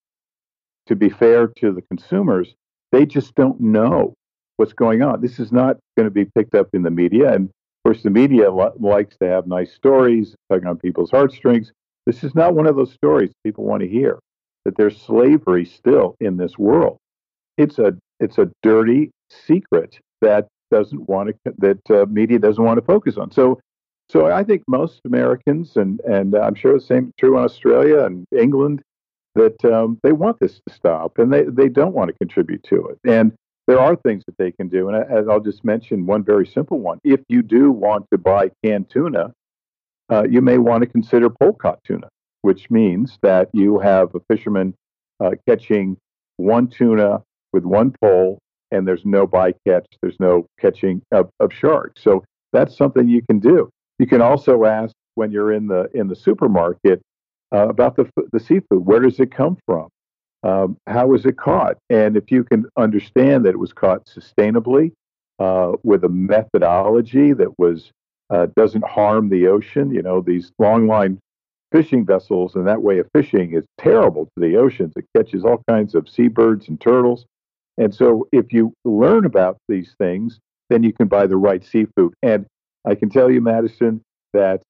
[0.87, 2.55] to be fair to the consumers,
[2.91, 4.13] they just don't know
[4.57, 5.21] what's going on.
[5.21, 7.33] This is not going to be picked up in the media.
[7.33, 11.71] And of course, the media li- likes to have nice stories, tugging on people's heartstrings.
[12.05, 14.19] This is not one of those stories people want to hear
[14.65, 16.97] that there's slavery still in this world
[17.57, 22.77] it's a it's a dirty secret that doesn't want to that uh, media doesn't want
[22.77, 23.31] to focus on.
[23.31, 23.59] So,
[24.09, 28.25] so I think most Americans and and I'm sure the same true in Australia and
[28.37, 28.81] England
[29.35, 32.87] that um, they want this to stop and they they don't want to contribute to
[32.87, 32.99] it.
[33.05, 33.33] And
[33.67, 36.79] there are things that they can do, and I, I'll just mention one very simple
[36.79, 36.99] one.
[37.03, 39.33] If you do want to buy canned tuna,
[40.11, 42.09] uh, you may want to consider pole caught tuna,
[42.41, 44.73] which means that you have a fisherman
[45.19, 45.97] uh, catching
[46.37, 47.21] one tuna
[47.53, 48.39] with one pole,
[48.71, 52.03] and there's no bycatch, there's no catching of, of sharks.
[52.03, 53.69] So that's something you can do.
[53.99, 57.01] You can also ask when you're in the in the supermarket
[57.53, 58.85] uh, about the the seafood.
[58.85, 59.89] Where does it come from?
[60.43, 61.77] Um, how was it caught?
[61.89, 64.91] And if you can understand that it was caught sustainably
[65.39, 67.91] uh, with a methodology that was
[68.29, 71.19] uh, doesn't harm the ocean, you know these long line
[71.71, 74.93] fishing vessels and that way of fishing is terrible to the oceans.
[74.97, 77.25] It catches all kinds of seabirds and turtles.
[77.77, 82.13] And so if you learn about these things, then you can buy the right seafood.
[82.21, 82.45] And
[82.85, 84.01] I can tell you, Madison,
[84.33, 84.61] that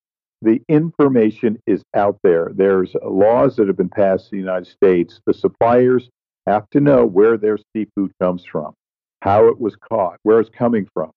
[0.41, 2.51] the information is out there.
[2.53, 5.21] There's laws that have been passed in the United States.
[5.25, 6.09] The suppliers
[6.47, 8.73] have to know where their seafood comes from,
[9.21, 11.11] how it was caught, where it's coming from.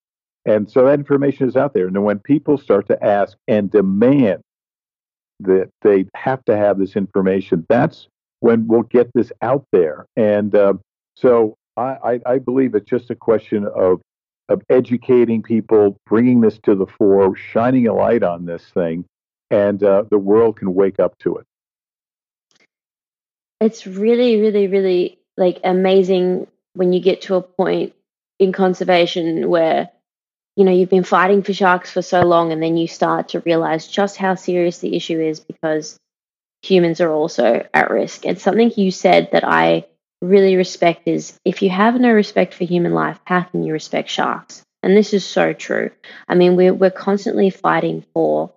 [0.45, 1.87] And so that information is out there.
[1.87, 4.43] And when people start to ask and demand
[5.41, 8.09] that they have to have this information, that's
[8.41, 10.05] when we'll get this out there.
[10.17, 10.75] And uh,
[11.17, 14.01] so I, I, believe it's just a question of
[14.49, 19.07] of educating people, bringing this to the fore, shining a light on this thing,
[19.55, 21.47] and uh, the world can wake up to it.
[23.61, 27.95] It's really, really, really like amazing when you get to a point
[28.39, 29.91] in conservation where
[30.57, 33.41] you know you've been fighting for sharks for so long and then you start to
[33.41, 35.99] realize just how serious the issue is because
[36.63, 38.27] humans are also at risk.
[38.27, 39.87] And something you said that i
[40.21, 44.09] really respect is if you have no respect for human life how can you respect
[44.09, 44.63] sharks?
[44.83, 45.91] And this is so true.
[46.29, 48.53] I mean we're, we're constantly fighting for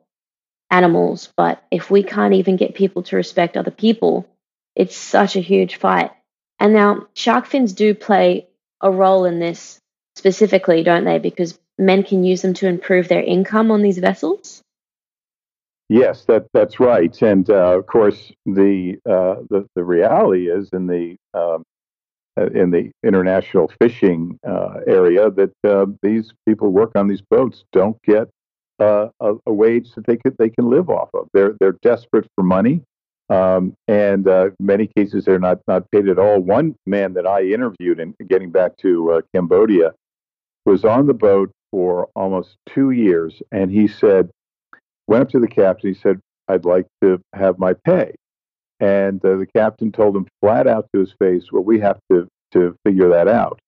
[0.71, 4.27] animals but if we can't even get people to respect other people
[4.75, 6.12] it's such a huge fight
[6.60, 8.47] and now shark fins do play
[8.82, 9.80] a role in this
[10.15, 14.62] specifically don't they because men can use them to improve their income on these vessels?
[15.89, 17.21] Yes, that that's right.
[17.21, 21.63] And uh, of course, the, uh, the the reality is in the um,
[22.38, 27.63] uh, in the international fishing uh, area that uh, these people work on these boats
[27.71, 28.30] don't get
[28.79, 31.27] uh, a, a, wage that they could they can live off of.
[31.33, 32.81] They're they're desperate for money,
[33.29, 36.39] um, and in many cases they're not not paid at all.
[36.39, 39.93] One man that I interviewed, and getting back to Cambodia,
[40.65, 43.41] was on the boat for almost two years.
[43.51, 44.29] And he said,
[45.07, 45.93] went up to the captain.
[45.93, 48.13] He said, I'd like to have my pay.
[48.79, 52.27] And uh, the captain told him flat out to his face, Well, we have to,
[52.51, 53.59] to figure that out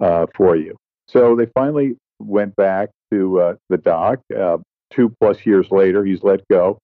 [0.00, 0.76] uh, for you.
[1.06, 4.20] So they finally went back to uh, the dock.
[4.36, 4.58] Uh,
[4.90, 6.78] two plus years later, he's let go.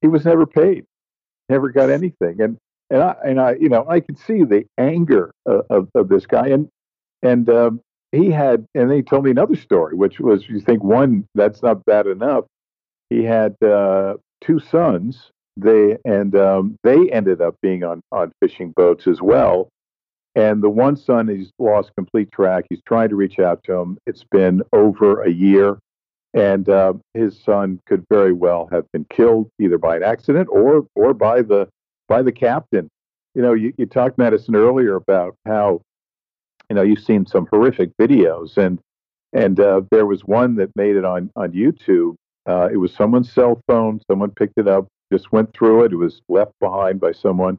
[0.00, 0.84] He was never paid,
[1.48, 2.40] never got anything.
[2.40, 2.58] And
[2.90, 6.26] and I, and I, you know, I could see the anger of, of, of this
[6.26, 6.48] guy.
[6.48, 6.68] And
[7.22, 7.80] and um,
[8.10, 11.62] he had, and then he told me another story, which was you think one that's
[11.62, 12.44] not bad enough.
[13.08, 15.30] He had uh, two sons.
[15.56, 19.68] They and um, they ended up being on on fishing boats as well.
[20.34, 22.64] And the one son, he's lost complete track.
[22.70, 23.98] He's trying to reach out to him.
[24.06, 25.78] It's been over a year,
[26.32, 30.86] and uh, his son could very well have been killed either by an accident or
[30.94, 31.68] or by the
[32.08, 32.88] by the captain.
[33.34, 35.82] You know, you, you talked Madison earlier about how
[36.72, 38.78] you know, you've seen some horrific videos, and
[39.34, 42.14] and uh, there was one that made it on on YouTube.
[42.46, 44.00] Uh, it was someone's cell phone.
[44.10, 45.92] Someone picked it up, just went through it.
[45.92, 47.58] It was left behind by someone,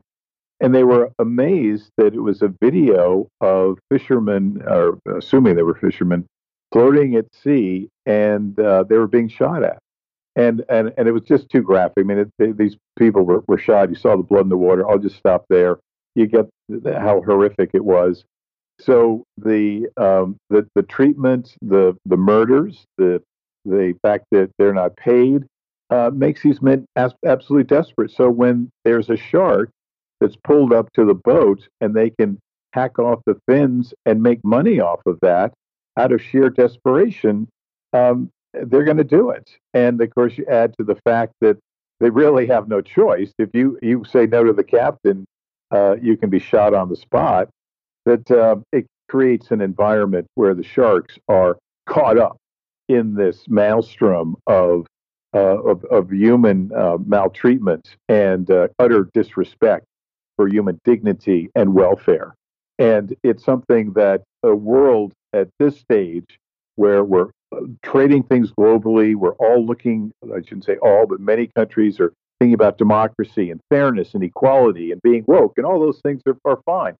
[0.63, 5.75] and they were amazed that it was a video of fishermen, or assuming they were
[5.75, 6.25] fishermen,
[6.71, 9.79] floating at sea, and uh, they were being shot at.
[10.37, 11.99] And, and and it was just too graphic.
[11.99, 13.89] I mean, it, they, these people were, were shot.
[13.89, 14.89] You saw the blood in the water.
[14.89, 15.79] I'll just stop there.
[16.15, 16.49] You get
[16.85, 18.23] how horrific it was.
[18.79, 23.21] So the um, the the treatment, the the murders, the
[23.65, 25.43] the fact that they're not paid
[25.91, 28.11] uh, makes these men absolutely desperate.
[28.11, 29.69] So when there's a shark
[30.23, 32.39] that's pulled up to the boat and they can
[32.71, 35.53] hack off the fins and make money off of that
[35.97, 37.47] out of sheer desperation,
[37.91, 39.49] um, they're going to do it.
[39.73, 41.57] And of course, you add to the fact that
[41.99, 43.33] they really have no choice.
[43.37, 45.25] If you you say no to the captain,
[45.71, 47.49] uh, you can be shot on the spot
[48.05, 52.37] that uh, it creates an environment where the sharks are caught up
[52.87, 54.87] in this maelstrom of
[55.35, 59.83] uh, of, of, human uh, maltreatment and uh, utter disrespect
[60.35, 62.35] for human dignity and welfare.
[62.79, 66.39] And it's something that a world at this stage
[66.75, 69.15] where we're uh, trading things globally.
[69.15, 73.61] We're all looking, I shouldn't say all, but many countries are thinking about democracy and
[73.69, 76.95] fairness and equality and being woke, and all those things are, are fine.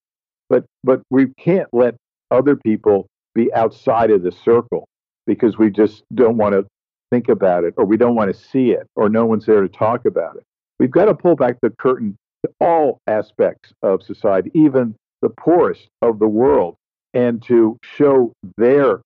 [0.48, 1.96] But, but we can't let
[2.30, 4.86] other people be outside of the circle
[5.26, 6.66] because we just don't want to
[7.10, 9.68] think about it or we don't want to see it or no one's there to
[9.68, 10.44] talk about it.
[10.78, 12.16] We've got to pull back the curtain
[12.60, 16.76] all aspects of society, even the poorest of the world,
[17.12, 19.00] and to show their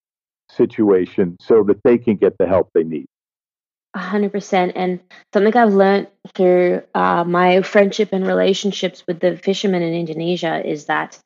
[0.51, 3.05] situation so that they can get the help they need.
[3.93, 4.73] A hundred percent.
[4.75, 4.99] And
[5.33, 10.85] something I've learned through uh, my friendship and relationships with the fishermen in Indonesia is
[10.85, 11.19] that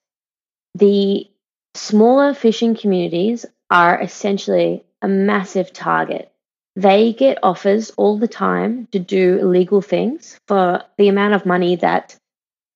[0.75, 1.29] the
[1.75, 6.32] smaller fishing communities are essentially a massive target.
[6.75, 11.75] They get offers all the time to do illegal things for the amount of money
[11.77, 12.17] that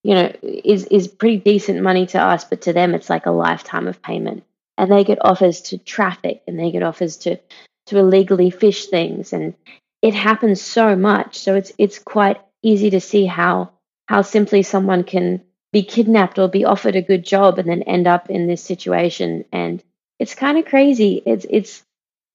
[0.04, 3.32] you know is is pretty decent money to us, but to them it's like a
[3.32, 4.44] lifetime of payment.
[4.78, 7.38] And they get offers to traffic, and they get offers to
[7.88, 9.56] to illegally fish things, and
[10.02, 11.40] it happens so much.
[11.40, 13.72] So it's it's quite easy to see how
[14.08, 18.08] how simply someone can be kidnapped or be offered a good job and then end
[18.08, 19.84] up in this situation and
[20.18, 21.84] it's kind of crazy it's it's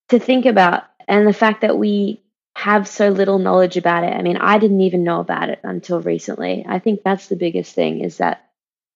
[0.08, 2.22] to think about and the fact that we
[2.56, 6.00] have so little knowledge about it i mean i didn't even know about it until
[6.00, 8.50] recently i think that's the biggest thing is that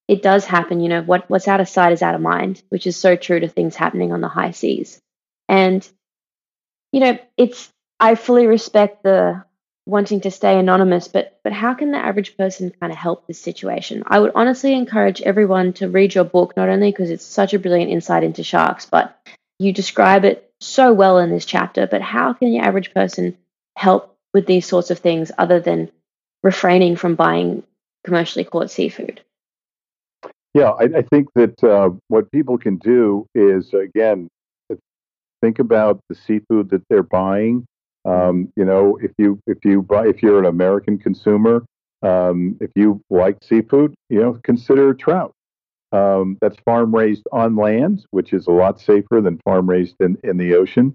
[0.09, 2.87] it does happen you know what what's out of sight is out of mind which
[2.87, 5.01] is so true to things happening on the high seas
[5.49, 5.89] and
[6.93, 9.45] you know it's i fully respect the
[9.87, 13.41] wanting to stay anonymous, but but how can the average person kind of help this
[13.41, 14.03] situation?
[14.07, 17.59] I would honestly encourage everyone to read your book, not only because it's such a
[17.59, 19.17] brilliant insight into sharks, but
[19.59, 21.87] you describe it so well in this chapter.
[21.87, 23.37] But how can the average person
[23.77, 25.91] help with these sorts of things other than
[26.43, 27.63] refraining from buying
[28.05, 29.21] commercially caught seafood?
[30.55, 34.29] Yeah, I, I think that uh, what people can do is again
[35.43, 37.67] think about the seafood that they're buying
[38.07, 41.65] um, you know, if you if you buy if you're an American consumer,
[42.03, 45.33] um, if you like seafood, you know, consider trout.
[45.93, 50.19] Um, that's farm raised on land, which is a lot safer than farm raised in,
[50.25, 50.95] in the ocean.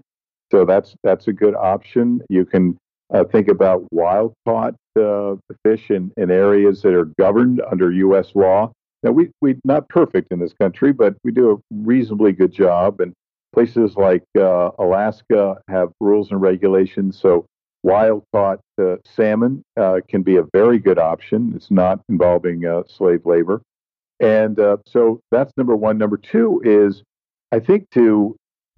[0.51, 2.21] So that's that's a good option.
[2.29, 2.77] You can
[3.13, 8.31] uh, think about wild caught uh, fish in, in areas that are governed under U.S.
[8.35, 8.71] law.
[9.03, 12.99] Now we we not perfect in this country, but we do a reasonably good job.
[12.99, 13.13] And
[13.53, 17.45] Places like uh, Alaska have rules and regulations, so
[17.83, 21.51] wild caught uh, salmon uh, can be a very good option.
[21.53, 23.61] It's not involving uh, slave labor.
[24.21, 25.97] And uh, so that's number one.
[25.97, 27.03] Number two is,
[27.51, 28.35] I think, to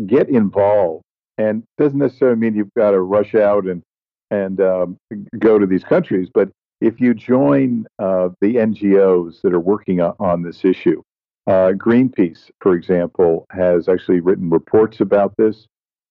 [0.07, 1.03] get involved.
[1.37, 3.83] And doesn't necessarily mean you've got to rush out and,
[4.31, 4.97] and um,
[5.37, 6.49] go to these countries, but
[6.83, 11.01] if you join uh, the NGOs that are working on, on this issue,
[11.47, 15.65] uh, Greenpeace, for example, has actually written reports about this.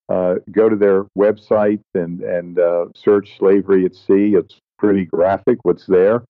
[0.08, 4.34] Uh, go to their website and and uh, search slavery at sea.
[4.34, 6.24] It's pretty graphic what's there,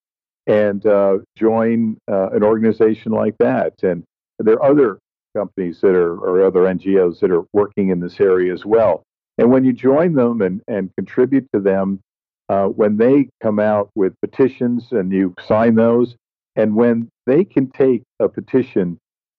[0.46, 3.82] and uh, join uh, an organization like that.
[3.82, 4.04] And
[4.38, 4.98] there are other
[5.36, 9.02] companies that are or other NGOs that are working in this area as well.
[9.38, 12.00] And when you join them and and contribute to them,
[12.48, 16.16] uh, when they come out with petitions and you sign those,
[16.56, 18.98] and when they can take a petition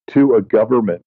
[0.09, 1.05] to a government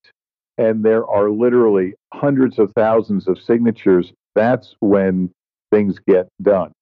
[0.59, 5.31] and there are literally hundreds of thousands of signatures, that's when
[5.71, 6.73] things get done.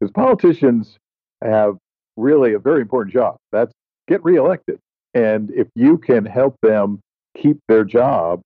[0.00, 0.96] Because politicians
[1.42, 1.76] have
[2.22, 3.36] really a very important job.
[3.50, 3.72] That's
[4.08, 4.78] get reelected.
[5.14, 7.00] And if you can help them
[7.36, 8.40] keep their job,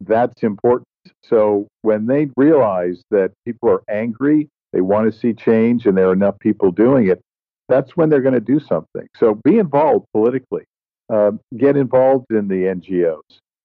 [0.00, 0.86] that's important.
[1.24, 6.08] So when they realize that people are angry, they want to see change, and there
[6.08, 7.20] are enough people doing it,
[7.68, 9.06] that's when they're going to do something.
[9.16, 10.64] So be involved politically.
[11.10, 13.20] Uh, get involved in the NGOs.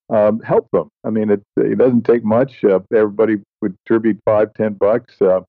[0.09, 0.89] Um, help them.
[1.03, 2.63] I mean, it, it doesn't take much.
[2.63, 5.41] Uh, everybody would contribute five, ten bucks, uh,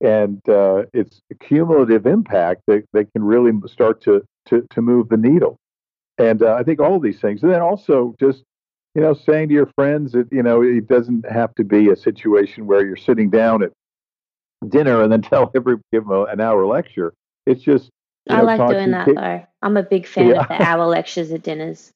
[0.00, 5.08] and uh, it's a cumulative impact that, that can really start to, to, to move
[5.08, 5.56] the needle.
[6.18, 8.42] And uh, I think all of these things, and then also just
[8.94, 11.96] you know saying to your friends that you know it doesn't have to be a
[11.96, 13.72] situation where you're sitting down at
[14.66, 17.12] dinner and then tell every give them an hour lecture
[17.46, 17.90] it's just
[18.28, 19.46] I know, like doing that though.
[19.62, 20.40] I'm a big fan yeah.
[20.40, 21.92] of the hour lectures at dinners.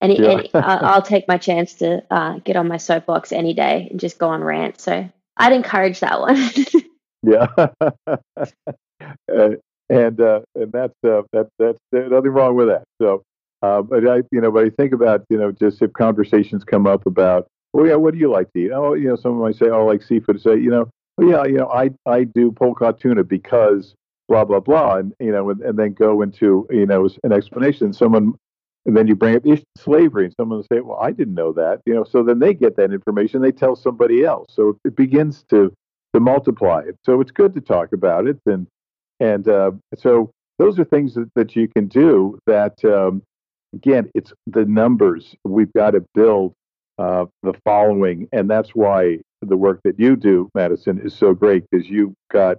[0.00, 0.30] And, yeah.
[0.30, 4.18] and I'll take my chance to uh, get on my soapbox any day and just
[4.18, 4.80] go on rant.
[4.80, 6.36] So I'd encourage that one.
[7.26, 7.46] yeah,
[8.08, 9.50] uh,
[9.88, 12.84] and uh, and that's uh, that that's there's nothing wrong with that.
[13.00, 13.22] So,
[13.62, 16.86] uh, but I you know, but I think about you know just if conversations come
[16.86, 18.70] up about, oh yeah, what do you like to eat?
[18.72, 20.40] Oh, you know, someone might say, oh, I like seafood.
[20.40, 23.94] Say, you know, oh yeah, you know, I I do pole-caught tuna because
[24.28, 27.92] blah blah blah and you know and, and then go into you know an explanation
[27.92, 28.34] someone
[28.86, 29.42] and then you bring up
[29.76, 32.04] slavery, and someone will say, "Well, I didn't know that," you know.
[32.04, 35.72] So then they get that information, they tell somebody else, so it begins to
[36.16, 36.96] to multiply it.
[37.04, 38.66] So it's good to talk about it, and
[39.20, 42.38] and uh, so those are things that, that you can do.
[42.46, 43.22] That um,
[43.74, 45.34] again, it's the numbers.
[45.44, 46.54] We've got to build
[46.98, 51.64] uh, the following, and that's why the work that you do, Madison, is so great
[51.70, 52.56] because you've got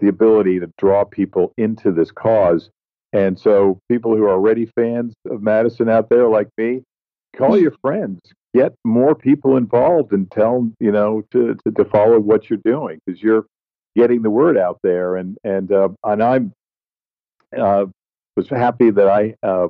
[0.00, 2.70] the ability to draw people into this cause.
[3.12, 6.82] And so, people who are already fans of Madison out there, like me,
[7.36, 8.20] call your friends,
[8.56, 12.98] get more people involved, and tell you know to to, to follow what you're doing
[13.04, 13.46] because you're
[13.94, 15.16] getting the word out there.
[15.16, 16.52] And and uh, and I'm
[17.56, 17.86] uh,
[18.36, 19.68] was happy that I uh,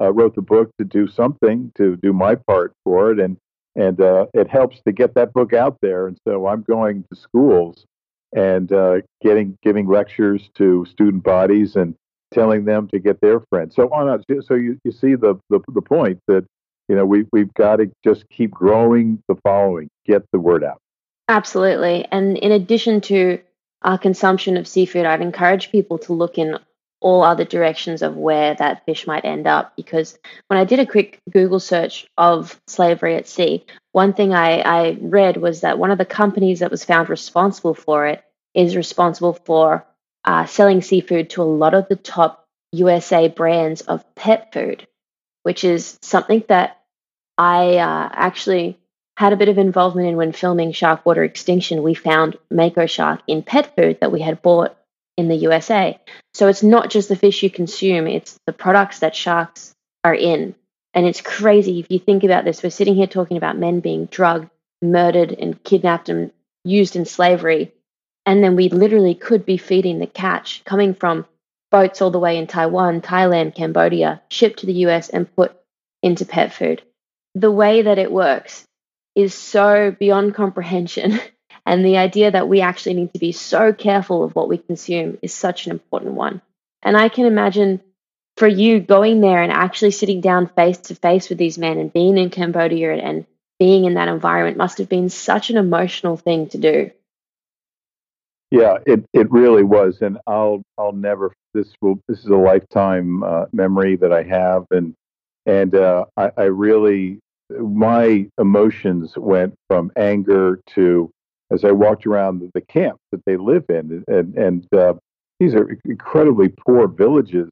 [0.00, 3.36] uh, wrote the book to do something to do my part for it, and
[3.76, 6.06] and uh, it helps to get that book out there.
[6.06, 7.86] And so I'm going to schools
[8.34, 11.94] and uh, getting giving lectures to student bodies and
[12.32, 13.74] telling them to get their friends.
[13.74, 14.22] So on.
[14.42, 16.44] So you, you see the, the the point that
[16.88, 20.80] you know we we've got to just keep growing the following, get the word out.
[21.28, 23.38] Absolutely, and in addition to
[23.82, 26.58] our consumption of seafood, I'd encourage people to look in
[27.02, 29.74] all other directions of where that fish might end up.
[29.76, 34.60] Because when I did a quick Google search of slavery at sea, one thing I,
[34.60, 38.24] I read was that one of the companies that was found responsible for it
[38.54, 39.84] is responsible for
[40.24, 44.86] uh, selling seafood to a lot of the top USA brands of pet food,
[45.42, 46.80] which is something that
[47.38, 48.78] I uh, actually
[49.16, 51.82] had a bit of involvement in when filming Sharkwater Extinction.
[51.82, 54.76] We found Mako shark in pet food that we had bought
[55.16, 56.00] in the USA.
[56.34, 59.72] So it's not just the fish you consume, it's the products that sharks
[60.04, 60.54] are in.
[60.94, 62.62] And it's crazy if you think about this.
[62.62, 64.50] We're sitting here talking about men being drugged,
[64.82, 66.32] murdered, and kidnapped and
[66.64, 67.72] used in slavery.
[68.26, 71.26] And then we literally could be feeding the catch coming from
[71.72, 75.56] boats all the way in Taiwan, Thailand, Cambodia, shipped to the US and put
[76.02, 76.82] into pet food.
[77.34, 78.64] The way that it works
[79.16, 81.18] is so beyond comprehension.
[81.64, 85.18] And the idea that we actually need to be so careful of what we consume
[85.22, 86.42] is such an important one.
[86.82, 87.80] And I can imagine
[88.36, 91.92] for you going there and actually sitting down face to face with these men and
[91.92, 93.26] being in Cambodia and
[93.58, 96.90] being in that environment must have been such an emotional thing to do.
[98.52, 103.22] Yeah, it, it really was, and I'll I'll never this will this is a lifetime
[103.22, 104.92] uh, memory that I have, and
[105.46, 107.18] and uh, I, I really
[107.50, 111.10] my emotions went from anger to
[111.50, 114.94] as I walked around the camp that they live in, and and uh,
[115.40, 117.48] these are incredibly poor villages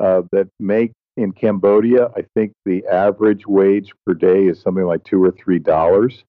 [0.00, 2.08] uh, that make in Cambodia.
[2.16, 6.24] I think the average wage per day is something like two or three dollars.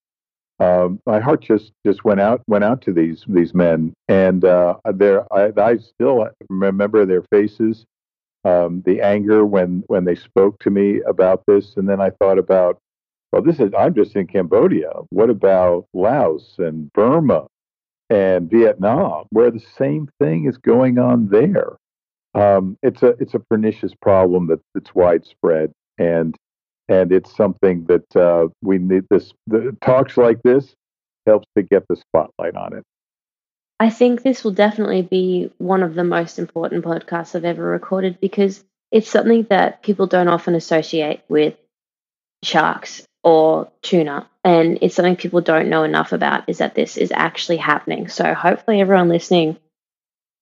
[0.60, 4.76] Um, my heart just just went out went out to these these men, and uh,
[4.93, 7.86] there I, I still remember their faces,
[8.45, 12.38] um, the anger when when they spoke to me about this, and then I thought
[12.38, 12.80] about
[13.34, 14.91] well, this is, I'm just in Cambodia.
[15.10, 17.47] What about Laos and Burma
[18.12, 21.78] and Vietnam, where the same thing is going on there?
[22.36, 26.36] Um, it's a it's a pernicious problem that, that's widespread, and
[26.90, 29.06] and it's something that uh, we need.
[29.10, 30.76] This the, talks like this
[31.26, 32.84] helps to get the spotlight on it.
[33.80, 38.20] I think this will definitely be one of the most important podcasts I've ever recorded
[38.20, 41.56] because it's something that people don't often associate with
[42.44, 44.30] sharks or tuna.
[44.44, 48.08] And it's something people don't know enough about is that this is actually happening.
[48.08, 49.58] So hopefully everyone listening,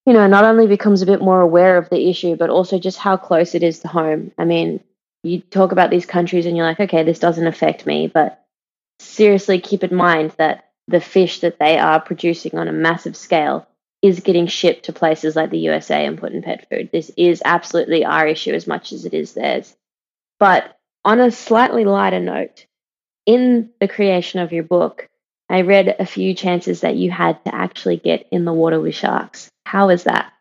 [0.05, 2.97] you know, not only becomes a bit more aware of the issue, but also just
[2.97, 4.31] how close it is to home.
[4.37, 4.83] I mean,
[5.23, 8.43] you talk about these countries and you're like, okay, this doesn't affect me, but
[8.99, 13.67] seriously keep in mind that the fish that they are producing on a massive scale
[14.01, 16.89] is getting shipped to places like the USA and put in pet food.
[16.91, 19.75] This is absolutely our issue as much as it is theirs.
[20.39, 22.65] But on a slightly lighter note,
[23.27, 25.07] in the creation of your book,
[25.49, 28.95] I read a few chances that you had to actually get in the water with
[28.95, 29.49] sharks.
[29.65, 30.33] How is that?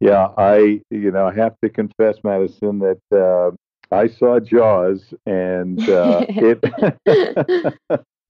[0.00, 5.80] Yeah, I you know I have to confess, Madison, that uh, I saw Jaws, and
[5.88, 6.60] uh, it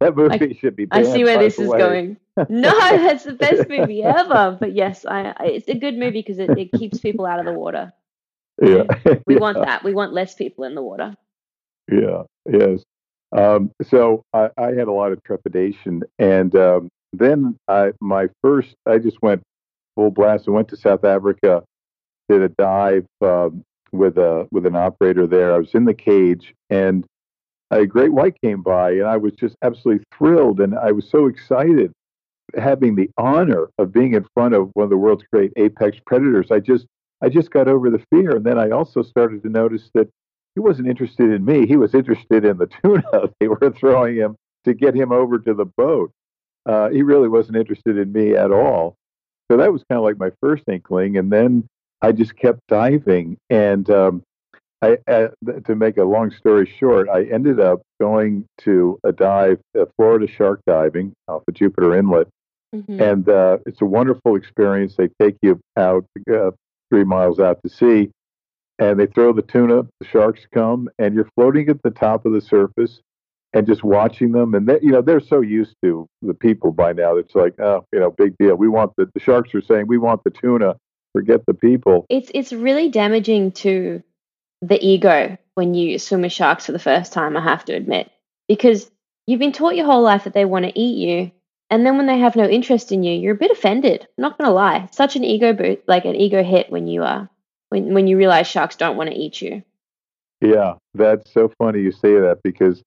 [0.00, 0.86] that movie I, should be.
[0.90, 2.16] I see where this is going.
[2.48, 4.56] No, that's the best movie ever.
[4.58, 7.44] But yes, I, I it's a good movie because it, it keeps people out of
[7.44, 7.92] the water.
[8.62, 8.84] Yeah,
[9.26, 9.40] we yeah.
[9.40, 9.84] want that.
[9.84, 11.14] We want less people in the water.
[11.90, 12.22] Yeah.
[12.50, 12.82] Yes.
[13.32, 18.74] Um, so I, I, had a lot of trepidation, and um, then I, my first,
[18.86, 19.42] I just went
[19.98, 20.46] full blast.
[20.46, 21.64] I went to South Africa,
[22.28, 25.52] did a dive um, with a with an operator there.
[25.52, 27.04] I was in the cage, and
[27.72, 31.26] a great white came by, and I was just absolutely thrilled, and I was so
[31.26, 31.90] excited
[32.56, 36.52] having the honor of being in front of one of the world's great apex predators.
[36.52, 36.86] I just
[37.20, 40.08] I just got over the fear, and then I also started to notice that
[40.54, 41.66] he wasn't interested in me.
[41.66, 45.54] He was interested in the tuna they were throwing him to get him over to
[45.54, 46.12] the boat.
[46.66, 48.97] Uh, he really wasn't interested in me at all.
[49.50, 51.16] So that was kind of like my first inkling.
[51.16, 51.66] And then
[52.02, 53.38] I just kept diving.
[53.50, 54.22] And um,
[54.82, 55.28] I, uh,
[55.64, 60.26] to make a long story short, I ended up going to a dive, uh, Florida
[60.26, 62.28] shark diving off of Jupiter Inlet.
[62.74, 63.00] Mm-hmm.
[63.00, 64.96] And uh, it's a wonderful experience.
[64.96, 66.50] They take you out uh,
[66.90, 68.10] three miles out to sea
[68.78, 72.32] and they throw the tuna, the sharks come, and you're floating at the top of
[72.32, 73.00] the surface
[73.52, 74.54] and just watching them.
[74.54, 77.16] And they, you know, they're so used to the people by now.
[77.16, 78.56] It's like, oh, you know, big deal.
[78.56, 80.76] We want the, the sharks are saying, we want the tuna,
[81.12, 82.06] forget the people.
[82.08, 84.02] It's, it's really damaging to
[84.60, 88.10] the ego when you swim with sharks for the first time, I have to admit,
[88.48, 88.90] because
[89.26, 91.32] you've been taught your whole life that they want to eat you.
[91.70, 94.02] And then when they have no interest in you, you're a bit offended.
[94.02, 94.88] I'm not going to lie.
[94.92, 97.28] Such an ego boot, like an ego hit when you are
[97.68, 99.62] when when you realize sharks don't want to eat you.
[100.40, 102.82] Yeah, that's so funny you say that because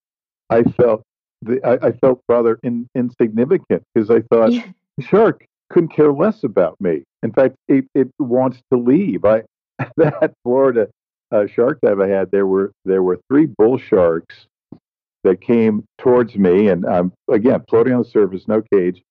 [0.52, 1.04] I felt
[1.42, 4.64] the, I, I felt rather in, insignificant because I thought yeah.
[5.00, 7.04] shark couldn't care less about me.
[7.24, 9.26] In fact, it, it wants to leave.
[9.26, 9.44] I
[9.98, 10.88] that Florida
[11.32, 14.48] uh, shark dive I had, there were there were three bull sharks
[15.24, 19.02] that came towards me, and I'm again floating on the surface, no cage,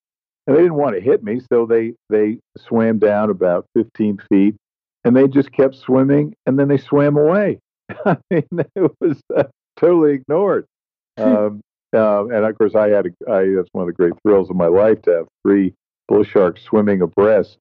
[0.46, 4.54] and they didn't want to hit me, so they they swam down about 15 feet
[5.04, 7.58] and they just kept swimming and then they swam away.
[8.04, 9.44] I mean, it was uh,
[9.76, 10.66] totally ignored.
[11.18, 11.22] Hmm.
[11.24, 11.60] um,
[11.92, 14.56] uh, and of course, I had a, I, that's one of the great thrills of
[14.56, 15.74] my life to have three
[16.08, 17.58] bull sharks swimming abreast,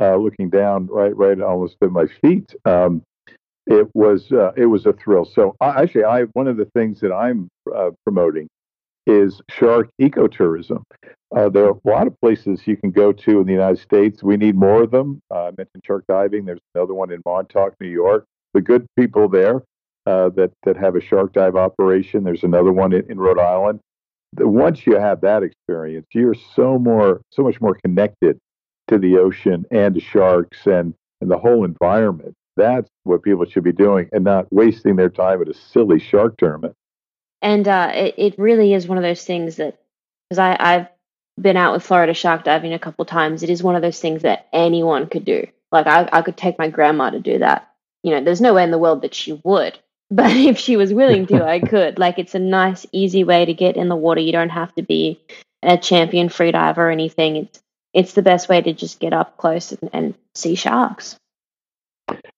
[0.00, 2.54] uh, looking down right, right almost at my feet.
[2.64, 3.02] Um,
[3.66, 5.24] it was uh, it was a thrill.
[5.24, 8.48] So I, actually, I one of the things that I'm uh, promoting
[9.06, 10.82] is shark ecotourism.
[11.34, 14.22] Uh, there are a lot of places you can go to in the United States.
[14.22, 15.20] We need more of them.
[15.30, 16.46] Uh, I mentioned shark diving.
[16.46, 18.24] There's another one in Montauk, New York.
[18.54, 19.62] The good people there
[20.06, 22.24] uh, that that have a shark dive operation.
[22.24, 23.80] There's another one in, in Rhode Island.
[24.34, 28.38] The, once you have that experience, you're so more, so much more connected
[28.88, 32.34] to the ocean and to sharks and and the whole environment.
[32.56, 36.36] That's what people should be doing, and not wasting their time at a silly shark
[36.38, 36.74] tournament.
[37.40, 39.78] And uh, it, it really is one of those things that,
[40.28, 40.88] because I've
[41.40, 44.22] been out with Florida shark diving a couple times, it is one of those things
[44.22, 45.46] that anyone could do.
[45.70, 47.72] Like I, I could take my grandma to do that.
[48.02, 49.78] You know, there's no way in the world that she would,
[50.10, 51.98] but if she was willing to, I could.
[51.98, 54.20] Like it's a nice, easy way to get in the water.
[54.20, 55.20] You don't have to be
[55.62, 57.36] a champion freediver or anything.
[57.36, 57.60] It's
[57.94, 61.16] it's the best way to just get up close and, and see sharks.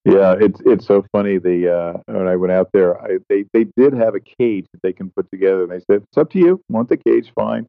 [0.05, 1.39] Yeah, it's it's so funny.
[1.39, 4.83] The uh, when I went out there, I, they they did have a cage that
[4.83, 6.61] they can put together, and they said it's up to you.
[6.69, 7.33] Want the cage?
[7.35, 7.67] Fine.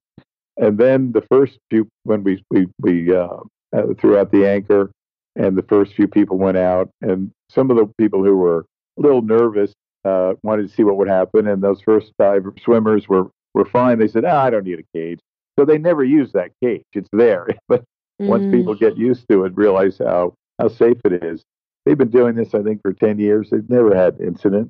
[0.58, 3.38] And then the first few when we we we uh,
[3.76, 4.91] uh, threw out the anchor,
[5.36, 8.66] and the first few people went out, and some of the people who were
[8.97, 9.74] a little nervous
[10.06, 13.99] uh, wanted to see what would happen, and those first five swimmers were were fine.
[13.99, 15.20] They said, ah, "I don't need a cage,"
[15.58, 16.84] so they never use that cage.
[16.93, 17.84] It's there, but
[18.22, 18.28] mm.
[18.28, 21.43] once people get used to it, realize how how safe it is
[21.86, 23.49] they've been doing this, I think, for 10 years.
[23.49, 24.70] They've never had an incident.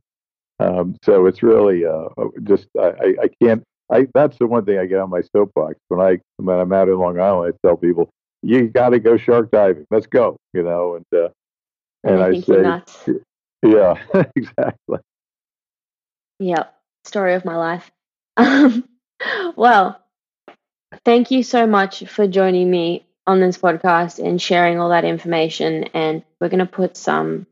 [0.59, 4.77] Um, so it's really uh, uh just, I, I can't, I, that's the one thing
[4.77, 5.75] I get on my soapbox.
[5.87, 8.09] When, I, when I'm out in Long Island, I tell people,
[8.41, 9.85] you got to go shark diving.
[9.91, 11.29] Let's go, you know, and, uh,
[12.03, 13.13] and, I, I say,
[13.63, 13.95] yeah,
[14.35, 14.99] exactly.
[16.41, 16.75] Yep.
[17.05, 17.91] Story of my life.
[18.37, 18.87] Um,
[19.55, 20.01] well,
[21.05, 25.83] thank you so much for joining me on this podcast and sharing all that information.
[25.93, 27.45] And we're going to put some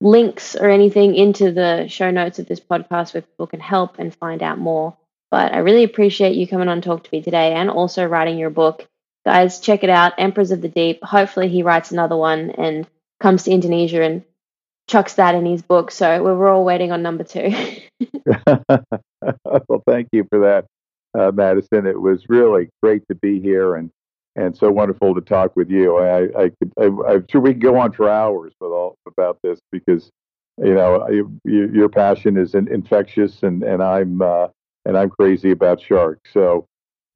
[0.00, 4.12] links or anything into the show notes of this podcast where people can help and
[4.12, 4.96] find out more.
[5.30, 8.50] But I really appreciate you coming on talk to me today and also writing your
[8.50, 8.88] book.
[9.24, 11.04] Guys, check it out, Emperors of the Deep.
[11.04, 12.88] Hopefully, he writes another one and
[13.20, 14.24] comes to Indonesia and
[14.90, 15.90] chucks that in his book.
[15.90, 17.54] So we're all waiting on number two.
[19.44, 20.66] well, thank you for that,
[21.18, 21.86] uh, Madison.
[21.86, 23.90] It was really great to be here and
[24.36, 25.96] and so wonderful to talk with you.
[25.96, 29.38] I, I could, I, am sure we could go on for hours with all about
[29.42, 30.08] this because,
[30.56, 31.06] you know,
[31.44, 34.48] you, your passion is infectious, and and I'm uh,
[34.84, 36.32] and I'm crazy about sharks.
[36.32, 36.66] So,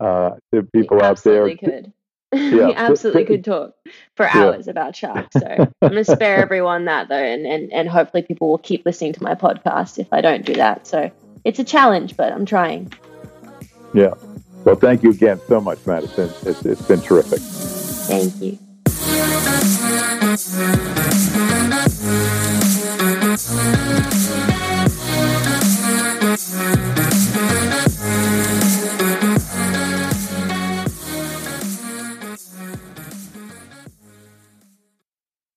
[0.00, 1.92] uh, the people out there, could.
[2.54, 3.74] Yeah, absolutely could talk
[4.16, 4.72] for hours yeah.
[4.72, 5.34] about sharks.
[5.38, 8.84] So I'm going to spare everyone that though, and, and and hopefully people will keep
[8.84, 10.86] listening to my podcast if I don't do that.
[10.86, 11.10] So
[11.44, 12.92] it's a challenge, but I'm trying.
[13.92, 14.14] Yeah.
[14.64, 16.32] Well, thank you again so much, Madison.
[16.46, 17.40] It's, it's been terrific.
[17.40, 18.40] Thank
[24.40, 24.53] you.